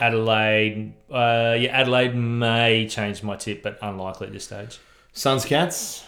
[0.00, 4.78] Adelaide, uh, yeah, Adelaide may change my tip, but unlikely at this stage.
[5.12, 6.04] Suns Cats.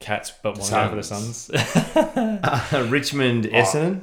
[0.00, 1.50] Cats, but one go for the Suns.
[1.94, 4.00] Uh, Richmond Essendon.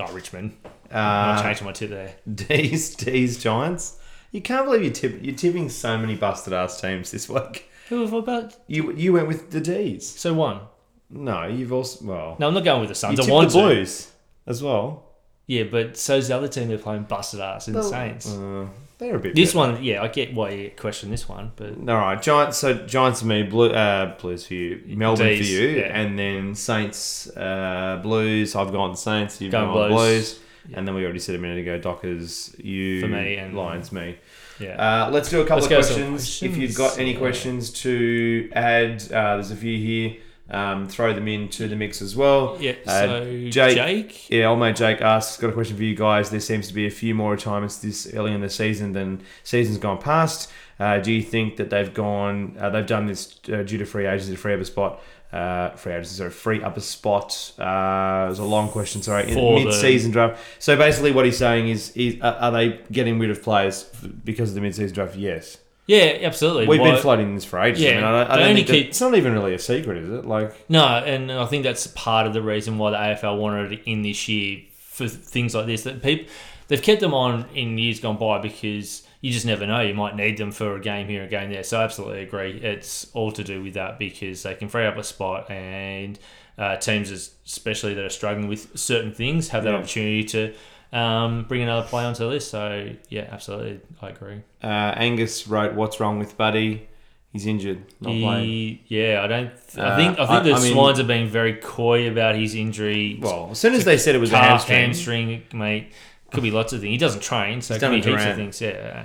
[0.00, 0.56] oh, Richmond.
[0.90, 2.14] I'm Uh, changing my tip there.
[2.32, 3.98] D's D's Giants.
[4.32, 7.68] You can't believe you tip, you're tipping so many busted ass teams this week.
[7.88, 8.56] Who have I about?
[8.66, 10.06] You you went with the D's.
[10.08, 10.60] So one.
[11.08, 12.36] No, you've also well.
[12.38, 13.18] No, I'm not going with the Suns.
[13.18, 13.64] you I tipped want the to.
[13.66, 14.10] Blues
[14.46, 15.04] as well.
[15.52, 18.26] Yeah, but so's the other team they're playing busted ass in the Saints.
[18.32, 18.66] Uh,
[18.98, 19.34] they're a bit.
[19.34, 19.72] this better.
[19.72, 22.58] one, yeah, I get why you question this one, but All right, Giants.
[22.58, 26.00] So Giants for me, Blue, uh, Blues for you, Melbourne D's, for you, yeah.
[26.00, 28.54] and then Saints, uh, Blues.
[28.54, 29.40] I've gone Saints.
[29.40, 30.34] You've Going gone Blues.
[30.34, 30.40] Blues.
[30.74, 34.16] and then we already said a minute ago, Dockers, you For me and- Lions, me.
[34.60, 35.06] yeah.
[35.06, 36.42] Uh, let's do a couple Let's of go some questions.
[36.42, 36.78] If you've questions.
[36.78, 37.18] got any Yeah.
[37.18, 40.16] questions to add, uh, there's a few here.
[40.50, 42.58] Um, throw them into the mix as well.
[42.60, 45.94] yeah, uh, so Jake- Jake, Yeah, old mate Jake asks, got a question for you
[45.94, 46.28] guys.
[46.28, 49.78] There seems to be a few more retirements this early in the season than seasons
[49.78, 50.50] gone past.
[50.78, 54.04] Uh, do you think that they've gone, uh, they've done this uh, due to free
[54.06, 55.00] agency, free upper spot,
[55.32, 57.52] uh, free agency, sorry, free upper spot?
[57.58, 60.38] Uh, it was a long question, sorry, in For mid-season draft.
[60.58, 63.84] So basically, what he's saying is, is uh, are they getting rid of players
[64.24, 65.14] because of the mid-season draft?
[65.16, 65.58] Yes,
[65.96, 66.66] yeah, absolutely.
[66.66, 67.82] we've been floating this for ages.
[67.82, 69.32] I Yeah, mean, I, don't- I they don't only think that- keep- it's not even
[69.32, 70.24] really a secret, is it?
[70.24, 73.80] Like, No, and I think that's part of the reason why the AFL wanted it
[73.84, 75.82] in this year for things like this.
[75.84, 76.26] That people
[76.68, 79.80] they've kept them on in years gone by because you just never know.
[79.80, 81.62] You might need them for a game here, a game there.
[81.62, 82.52] So I absolutely agree.
[82.60, 86.18] It's all to do with that because they can free up a spot and
[86.58, 90.54] uh, teams, especially that are struggling with certain things, have that opportunity to.
[90.92, 92.50] Um, bring another player onto the list.
[92.50, 94.42] So yeah, absolutely, I agree.
[94.62, 94.66] Uh,
[94.96, 96.88] Angus wrote, "What's wrong with Buddy?
[97.32, 99.50] He's injured, not playing." He, yeah, I don't.
[99.78, 102.54] I Uh, think I think the I mean- Swans have been very coy about his
[102.54, 103.18] injury.
[103.20, 105.92] Well, as soon as they said it was a hamstring, hamstring, mate.
[106.30, 106.90] Could be lots of things.
[106.92, 108.60] He doesn't train, so it could be heaps of things.
[108.60, 109.04] Yeah.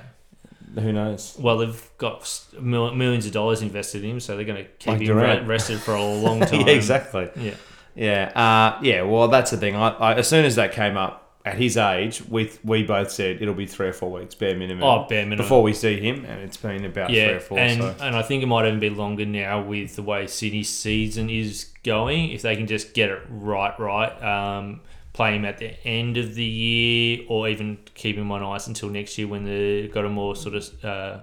[0.75, 1.35] who knows?
[1.37, 4.87] Well, they've got mil- millions of dollars invested in him, so they're going to keep
[4.87, 5.45] Like him Durant.
[5.47, 6.61] rested for a long time.
[6.61, 7.29] yeah, exactly.
[7.35, 7.53] Yeah.
[7.95, 9.01] Yeah, uh, yeah.
[9.01, 9.75] Well, that's the thing.
[9.75, 13.41] I, I, as soon as that came up at his age, we we both said
[13.41, 14.83] it'll be three or four weeks bare minimum.
[14.83, 15.37] Oh, bare minimum.
[15.37, 17.57] before we see him, and it's been about three or four.
[17.59, 17.95] and so.
[18.01, 21.71] and I think it might even be longer now with the way Sydney's season is
[21.83, 22.31] going.
[22.31, 24.81] If they can just get it right, right, um,
[25.13, 28.89] play him at the end of the year, or even keep him on ice until
[28.89, 31.19] next year when they've got a more sort of uh,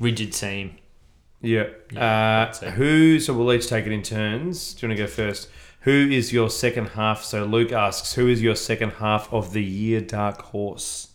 [0.00, 0.76] rigid team.
[1.40, 1.68] Yeah.
[1.92, 3.20] Yeah, uh, who?
[3.20, 4.74] So we'll each take it in turns.
[4.74, 5.48] Do you want to go first?
[5.82, 7.22] Who is your second half?
[7.24, 11.08] So Luke asks, who is your second half of the year dark horse?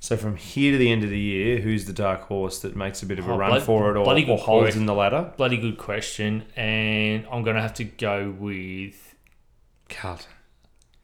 [0.00, 3.02] So from here to the end of the year, who's the dark horse that makes
[3.02, 4.76] a bit of a Oh, run for it or, bloody or good holds point.
[4.76, 5.32] in the ladder?
[5.36, 9.14] Bloody good question, and I'm going to have to go with
[9.88, 10.26] Carlton.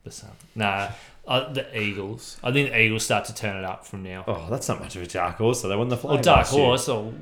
[0.05, 0.31] the Sun.
[0.55, 0.89] Nah,
[1.27, 2.37] uh, the Eagles.
[2.43, 4.25] I think the Eagles start to turn it up from now.
[4.27, 5.61] Oh, that's not much of a dark horse.
[5.63, 6.21] So they won the flag.
[6.21, 6.89] Or dark horse.
[6.89, 7.13] Oh,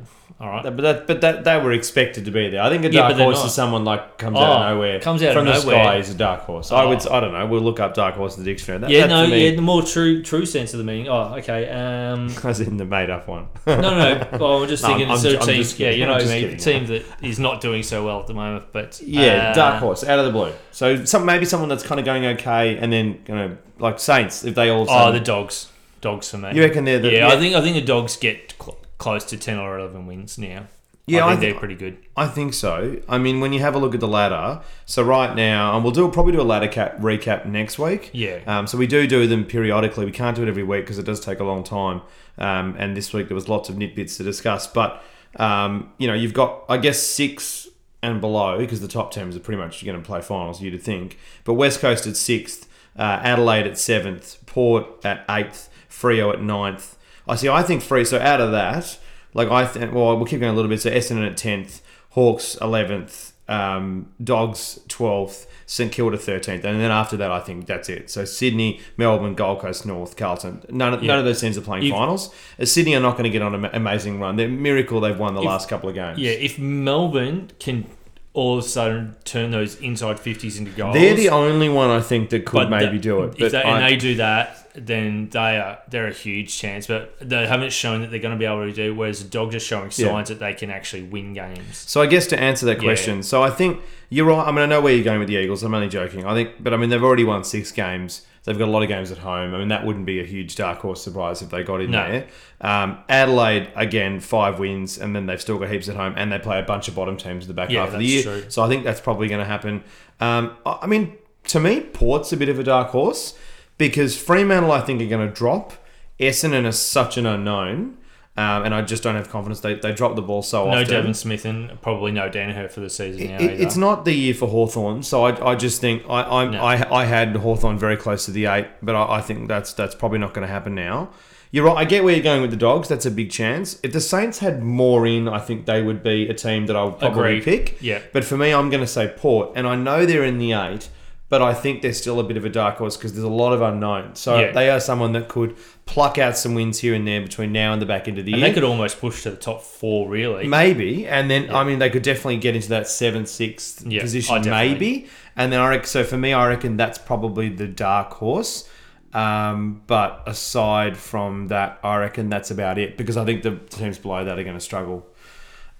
[0.40, 0.62] all right.
[0.64, 2.60] But that, but that, they were expected to be there.
[2.62, 3.46] I think a Yeah, dark horse not.
[3.46, 5.84] is someone like comes Oh, out of nowhere, comes out of from the nowhere.
[5.84, 6.72] sky is a dark horse.
[6.72, 7.14] I would, Oh.
[7.14, 7.46] I don't know.
[7.46, 8.80] We'll look up dark horse in the dictionary.
[8.80, 11.08] That, yeah, no, me, yeah, the more true true sense of the meaning.
[11.08, 11.70] Oh, okay.
[11.70, 13.48] Um, as in the made up one.
[13.66, 14.28] no, no.
[14.38, 15.64] Well, I'm just No, thinking I'm- a I'm team.
[15.78, 16.18] yeah, you know.
[16.20, 19.80] The team that is not doing so well at the moment, but Yeah, uh, dark
[19.80, 20.52] horse out of the blue.
[20.72, 24.54] So some maybe someone that's kind of going okay, and then gonna like Saints if
[24.54, 24.86] they all.
[24.88, 25.70] Oh, the dogs,
[26.00, 26.54] dogs for me.
[26.54, 29.36] you reckon they're the yeah, I think I think the dogs get cl- close to
[29.36, 30.66] ten or eleven wins now.
[31.06, 31.98] Yeah, I I think they're pretty good.
[32.16, 32.98] I think so.
[33.08, 35.92] I mean, when you have a look at the ladder, so right now, and we'll
[35.92, 38.08] do probably do a ladder cap recap next week.
[38.14, 38.40] Yeah.
[38.46, 40.06] Um, so we do do them periodically.
[40.06, 42.00] We can't do it every week because it does take a long time.
[42.38, 44.66] Um, and this week there was lots of nitbits to discuss.
[44.66, 45.02] But
[45.36, 47.68] um, you know, you've got I guess six
[48.02, 50.62] and below because the top teams are pretty much going to play finals.
[50.62, 51.18] You'd think.
[51.44, 52.63] But West Coast at sixth,
[52.98, 56.96] uh, Adelaide at seventh, Port at eighth, Freo at ninth.
[57.26, 57.48] I see.
[57.48, 58.04] I think Free.
[58.04, 58.98] So out of that,
[59.32, 60.80] like I think, well, we'll keep going a little bit.
[60.82, 61.80] So Essendon at tenth,
[62.10, 67.88] Hawks eleventh, um, Dogs twelfth, St Kilda thirteenth, and then after that, I think that's
[67.88, 68.10] it.
[68.10, 70.62] So Sydney, Melbourne, Gold Coast, North, Carlton.
[70.70, 71.08] None, of Yeah.
[71.08, 72.32] none of those teams are playing If- finals.
[72.60, 74.36] Uh, Sydney are not going to get on an amazing run.
[74.36, 76.18] They're a miracle they've won the If- last couple of games.
[76.18, 77.86] Yeah, if Melbourne can
[78.34, 82.00] all of a sudden turn those inside fifties into goals, They're the only one I
[82.00, 83.34] think that could but maybe that- do it.
[83.34, 86.88] If But they, I- and they do that, then they are they're a huge chance.
[86.88, 88.92] But they haven't shown that they're going to be able to do.
[88.92, 90.08] Whereas the Dogs are showing Yeah.
[90.08, 91.76] signs that they can actually win games.
[91.86, 92.88] So I guess to answer that Yeah.
[92.88, 93.80] question, so I think
[94.10, 94.46] you're right.
[94.46, 95.62] I mean, I know where you're going with the Eagles.
[95.62, 96.26] I'm only joking.
[96.26, 98.22] I think, but I mean, they've already won six games.
[98.44, 99.54] They've got a lot of games at home.
[99.54, 102.06] I mean, that wouldn't be a huge dark horse surprise if they got in No.
[102.08, 102.26] there.
[102.60, 106.38] Um, Adelaide again, five wins, and then they've still got heaps at home, and they
[106.38, 108.22] play a bunch of bottom teams in the back Yeah, half of the year.
[108.22, 108.44] true.
[108.48, 109.82] So I think that's probably going to happen.
[110.20, 111.16] Um, I I mean,
[111.48, 113.36] to me, Port's a bit of a dark horse
[113.78, 115.72] because Fremantle, I think, are going to drop.
[116.20, 117.96] Essendon is such an unknown.
[118.36, 119.60] Um, and I just don't have confidence.
[119.60, 120.88] They, they drop the ball so No often.
[120.90, 123.36] Devon Smith and probably no Daniher for the season now.
[123.38, 126.60] It- it's not the year for Hawthorn, so I, I just think I I, No.
[126.60, 129.94] I I had Hawthorn very close to the eight, but I, I think that's that's
[129.94, 131.10] probably not going to happen now.
[131.52, 131.76] You're right.
[131.76, 132.88] I get where you're going with the dogs.
[132.88, 133.78] That's a big chance.
[133.84, 136.82] If the Saints had more in, I think they would be a team that I
[136.82, 137.44] would probably Agreed.
[137.44, 137.80] pick.
[137.80, 138.00] Yeah.
[138.12, 140.88] But for me, I'm going to say Port, and I know they're in the eight,
[141.34, 143.52] but I think they're still a bit of a dark horse because there's a lot
[143.52, 144.20] of unknowns.
[144.20, 144.52] So Yeah.
[144.52, 147.82] they are someone that could pluck out some wins here and there between now and
[147.82, 148.48] the back end of the and year.
[148.50, 150.46] they could almost push to the top four, really.
[150.46, 154.42] Maybe, and then I mean they could definitely get into that seventh, sixth Yeah, position,
[154.48, 155.08] maybe.
[155.34, 158.68] And then I reckon, so for me, I reckon that's probably the dark horse.
[159.12, 163.98] Um, but aside from that, I reckon that's about it because I think the teams
[163.98, 165.04] below that are going to struggle.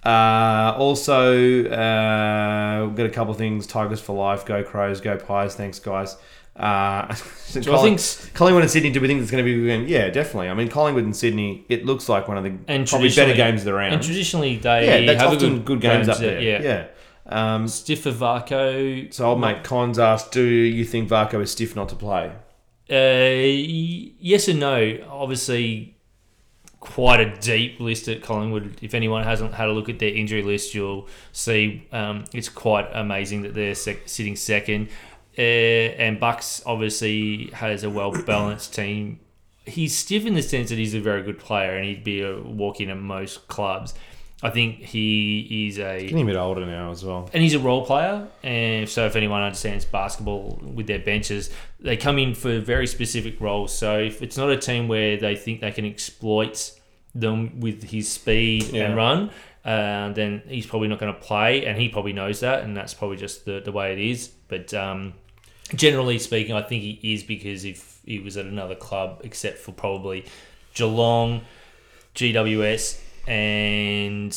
[0.05, 5.17] Uh, also, uh, we've got a couple of things: Tigers for life, go Crows, go
[5.17, 5.55] Pies.
[5.55, 6.17] Thanks, guys.
[6.57, 7.13] Uh,
[7.65, 9.89] Colling- think Collingwood and Sydney, do we think it's going to be a game?
[9.89, 10.49] Yeah, definitely.
[10.51, 13.63] I mean, Collingwood and Sydney, it looks like one of the and probably better games
[13.63, 13.95] of the round.
[13.95, 16.63] And traditionally, they Yeah, that's have a often good, good, games up there, there.
[16.63, 16.63] Yeah.
[16.63, 17.55] Yeah.
[17.55, 19.13] Um, Stiff for Varcoe.
[19.13, 22.31] so old mate Cons asked, "Do you think Varcoe is stiff not to play?"
[22.91, 23.49] Uh,
[24.21, 24.99] yes and no.
[25.11, 25.97] Obviously,
[26.85, 28.79] quite a deep list at Collingwood.
[28.83, 32.89] If anyone hasn't had a look at their injury list, you'll see um, it's quite
[32.93, 34.89] amazing that they're sec- sitting second.
[35.37, 39.21] Uh, and Bucks obviously has a well balanced team.
[39.65, 42.39] He's stiff in the sense that he's a very good player and he'd be a
[42.39, 43.95] walk in at most clubs.
[44.45, 47.31] I think he is a Getting a bit older now as well.
[47.33, 48.29] and he's a role player.
[48.43, 53.41] And so, if anyone understands basketball with their benches, they come in for very specific
[53.41, 53.77] roles.
[53.77, 56.73] So, if it's not a team where they think they can exploit
[57.15, 58.85] them with his speed Yeah.
[58.87, 59.31] and run,
[59.65, 62.93] uh, then he's probably not going to play, and he probably knows that, and that's
[62.93, 64.29] probably just the, the way it is.
[64.49, 65.15] But um,
[65.75, 69.73] generally speaking, I think he is because if he was at another club, except for
[69.73, 70.27] probably
[70.75, 71.41] Geelong,
[72.15, 74.37] GWS, and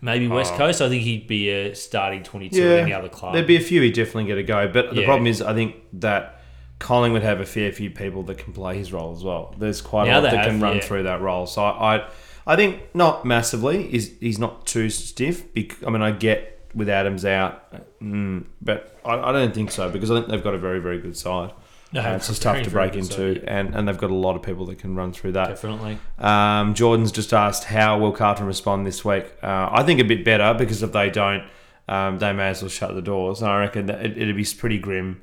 [0.00, 0.58] maybe West Oh.
[0.58, 3.34] Coast, I think he'd be a starting 22 Yeah, at any other club.
[3.34, 5.06] There'd be a few he'd definitely get a go, but the Yeah.
[5.06, 6.40] problem is, I think that
[6.78, 9.54] Colin would have a fair few people that can play his role as well.
[9.58, 10.82] There's quite Now a lot they that can run yeah.
[10.82, 11.46] through that role.
[11.46, 12.04] So I, I,
[12.46, 13.92] I think not massively.
[13.94, 15.44] Is he's not too stiff?
[15.86, 20.10] I mean, I get with Adams out, mm, but I, I don't think so because
[20.10, 21.52] I think they've got a very very good side.
[21.92, 24.36] No, Uh, it's just tough to break into, side, and, and they've got a lot
[24.36, 25.48] of people that can run through that.
[25.48, 25.98] Definitely.
[26.18, 29.26] Um, Jordan's just asked how will Carlton respond this week.
[29.42, 31.44] Uh, I think a bit better because if they don't,
[31.88, 33.42] um, they may as well shut the doors.
[33.42, 35.20] And I reckon that it, it'd be pretty grim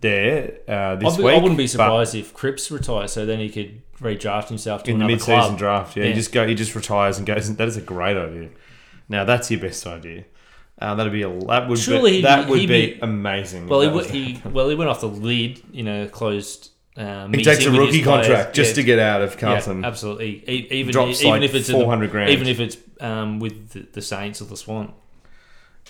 [0.00, 1.34] there uh, this be, week.
[1.34, 4.98] I wouldn't be surprised if Cripps retires, so then he could redraft himself to in
[4.98, 5.58] the mid-season club.
[5.58, 5.96] draft.
[5.96, 6.08] Yeah, Yeah.
[6.10, 6.46] he just go.
[6.46, 7.54] He just retires and goes.
[7.54, 8.48] That is a great idea.
[9.08, 10.24] Now that's your best idea.
[10.78, 13.66] Uh, that'd be a that would Surely be, that would be, be- amazing.
[13.66, 16.08] Well, he, that was w- to he well he went off the lead in a
[16.08, 16.70] closed.
[16.96, 18.26] Uh, He takes a rookie players.
[18.26, 19.84] contract just Yeah, to get out of yeah, Carlton.
[19.84, 20.42] absolutely.
[20.48, 22.30] E- even Drops even like if it's 400 grand.
[22.30, 24.92] even if it's um, with the, the Saints or the Swan.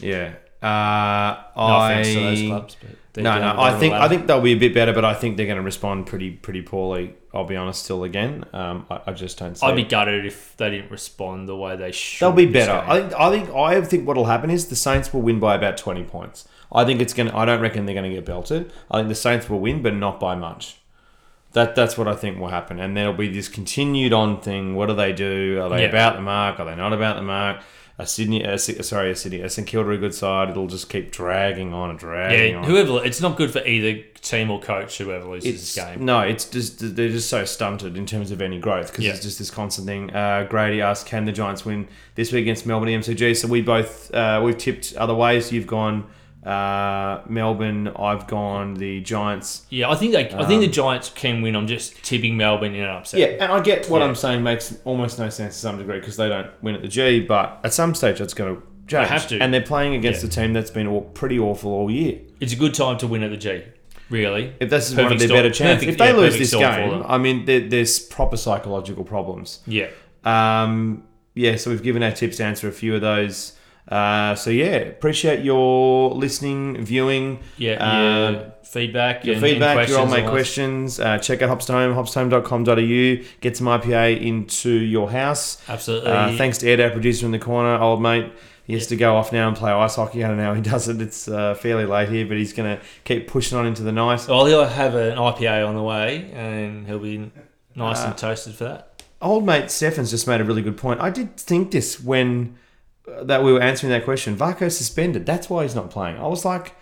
[0.01, 0.35] yeah.
[0.63, 3.61] Uh, No I offense to those clubs, but they're no, no.
[3.61, 5.63] I think I think they'll be a bit better, but I think they're going to
[5.65, 7.15] respond pretty pretty poorly.
[7.35, 7.85] I'll be honest.
[7.85, 9.57] Still, again, um, I, I just don't.
[9.57, 9.89] see I'd be it.
[9.89, 12.25] gutted if they didn't respond the way they should.
[12.25, 12.73] They'll be better.
[12.73, 13.13] I think.
[13.15, 13.51] I think.
[13.51, 16.47] I think what'll happen is the Saints will win by about twenty points.
[16.71, 17.31] I think it's going.
[17.31, 18.71] to I don't reckon they're going to get belted.
[18.91, 20.79] I think the Saints will win, but not by much.
[21.53, 24.75] That that's what I think will happen, and there'll be this continued on thing.
[24.75, 25.59] What do they do?
[25.63, 25.89] Are they Yeah.
[25.89, 26.61] about the mark?
[26.61, 27.61] Are they not about the mark?
[27.99, 30.51] A Sydney, a, sorry, a Sydney, a St Kilda, a good side.
[30.51, 32.65] It'll just keep dragging on and dragging yeah, on.
[32.65, 34.99] whoever it's not good for either team or coach.
[34.99, 36.05] Whoever loses It's this game.
[36.05, 39.13] no, it's just they're just so stunted in terms of any growth because Yeah.
[39.13, 40.15] it's just this constant thing.
[40.15, 44.13] Uh, Grady asked, "Can the Giants win this week against Melbourne MCG?" So we both
[44.13, 45.51] uh, we've tipped other ways.
[45.51, 46.05] You've gone
[46.47, 47.89] uh, Melbourne.
[47.89, 49.67] I've gone the Giants.
[49.69, 51.57] Yeah, I think they, I think the Giants can win.
[51.57, 53.21] I'm just tipping Melbourne in an upset.
[53.21, 54.05] Um, Yeah, and I get what Yeah.
[54.07, 56.89] I'm saying makes almost no sense to some degree because they don't win at the
[56.89, 59.09] G, but at some stage that's going to change.
[59.09, 59.39] have to.
[59.41, 60.29] and they're playing against Yeah.
[60.29, 62.19] a team that's been all, pretty awful all year.
[62.41, 63.63] It's a good time to win at the G.
[64.09, 66.39] Really, If this is one of their storm- better chances, perfect- if they yeah, lose
[66.39, 67.03] this game.
[67.09, 69.61] I mean, there, there's proper psychological problems.
[69.67, 69.89] yeah.
[70.25, 71.03] Um,
[71.35, 73.53] yeah, so we've given our tips to answer a few of those.
[73.89, 78.51] Uh, so yeah, appreciate your listening, viewing, Yeah, uh, yeah.
[78.65, 80.37] feedback, your and, feedback, and your all questions my and all that.
[80.37, 81.01] questions.
[81.01, 83.25] Uh, check out Hopstohome, hopstohome.com.au.
[83.41, 85.63] Get some IPA into your house.
[85.69, 86.11] Absolutely.
[86.11, 88.33] Uh, thanks to Ed, our producer in the corner, old mate.
[88.65, 90.25] He has to go off now and play ice hockey.
[90.25, 91.01] I don't know how he does it.
[91.01, 94.27] It's uh, fairly late here, but he's going to keep pushing on into the night.
[94.29, 97.31] Well, he'll have an IPA on the way, and he'll be
[97.77, 99.05] nice and toasted for that.
[99.23, 101.01] old mate Stefan's just made a really good point.
[101.01, 102.57] I did think this when
[103.23, 104.37] that we were answering that question.
[104.37, 105.27] Varcoe suspended.
[105.27, 106.17] That's why he's not playing.
[106.19, 106.75] I was like,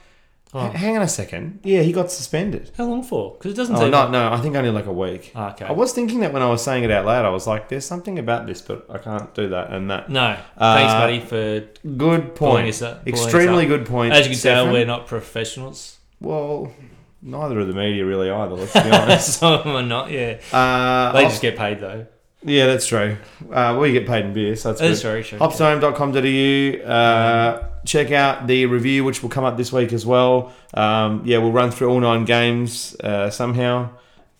[0.56, 0.68] Oh.
[0.68, 1.58] Hang on a second.
[1.64, 2.70] Yeah, he got suspended.
[2.76, 3.32] How long for?
[3.32, 3.90] Because it doesn't Oh, say.
[3.90, 5.32] no, no, I think only like a week.
[5.34, 5.64] Ah, okay.
[5.64, 7.24] I was thinking that when I was saying it out loud.
[7.24, 10.10] I was like, there's something about this, but I can't do that and that.
[10.10, 10.36] No.
[10.56, 11.88] Uh, Thanks, buddy, for.
[11.96, 12.68] Good point.
[12.68, 14.12] us up- Extremely good point.
[14.14, 15.98] As you can tell, we're not professionals.
[16.20, 16.72] Well,
[17.20, 19.40] neither of the media really either, let's be honest.
[19.40, 20.38] Some of them are not, yeah.
[20.52, 22.06] Uh, They I'll- just get paid, though.
[22.46, 23.16] Yeah, that's true.
[23.50, 25.08] Uh, we get paid in beer, so that's That's good.
[25.08, 25.38] very true.
[25.38, 26.86] Hopstohome.com.au.
[26.92, 30.52] Uh, check out the review, which will come up this week as well.
[30.74, 33.90] Um, yeah, we'll run through all nine games uh, somehow.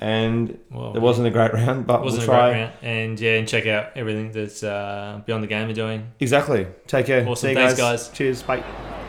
[0.01, 2.51] And Well, it wasn't a great round, but it wasn't we'll a try.
[2.51, 2.73] great round.
[2.83, 6.09] And yeah, and check out everything that's uh, Beyond the Game are doing.
[6.21, 6.67] Exactly.
[6.87, 7.23] Take care.
[7.27, 7.37] Awesome.
[7.37, 8.09] See you Thanks, guys.
[8.09, 8.17] guys.
[8.17, 8.43] Cheers.
[8.43, 9.04] Bye.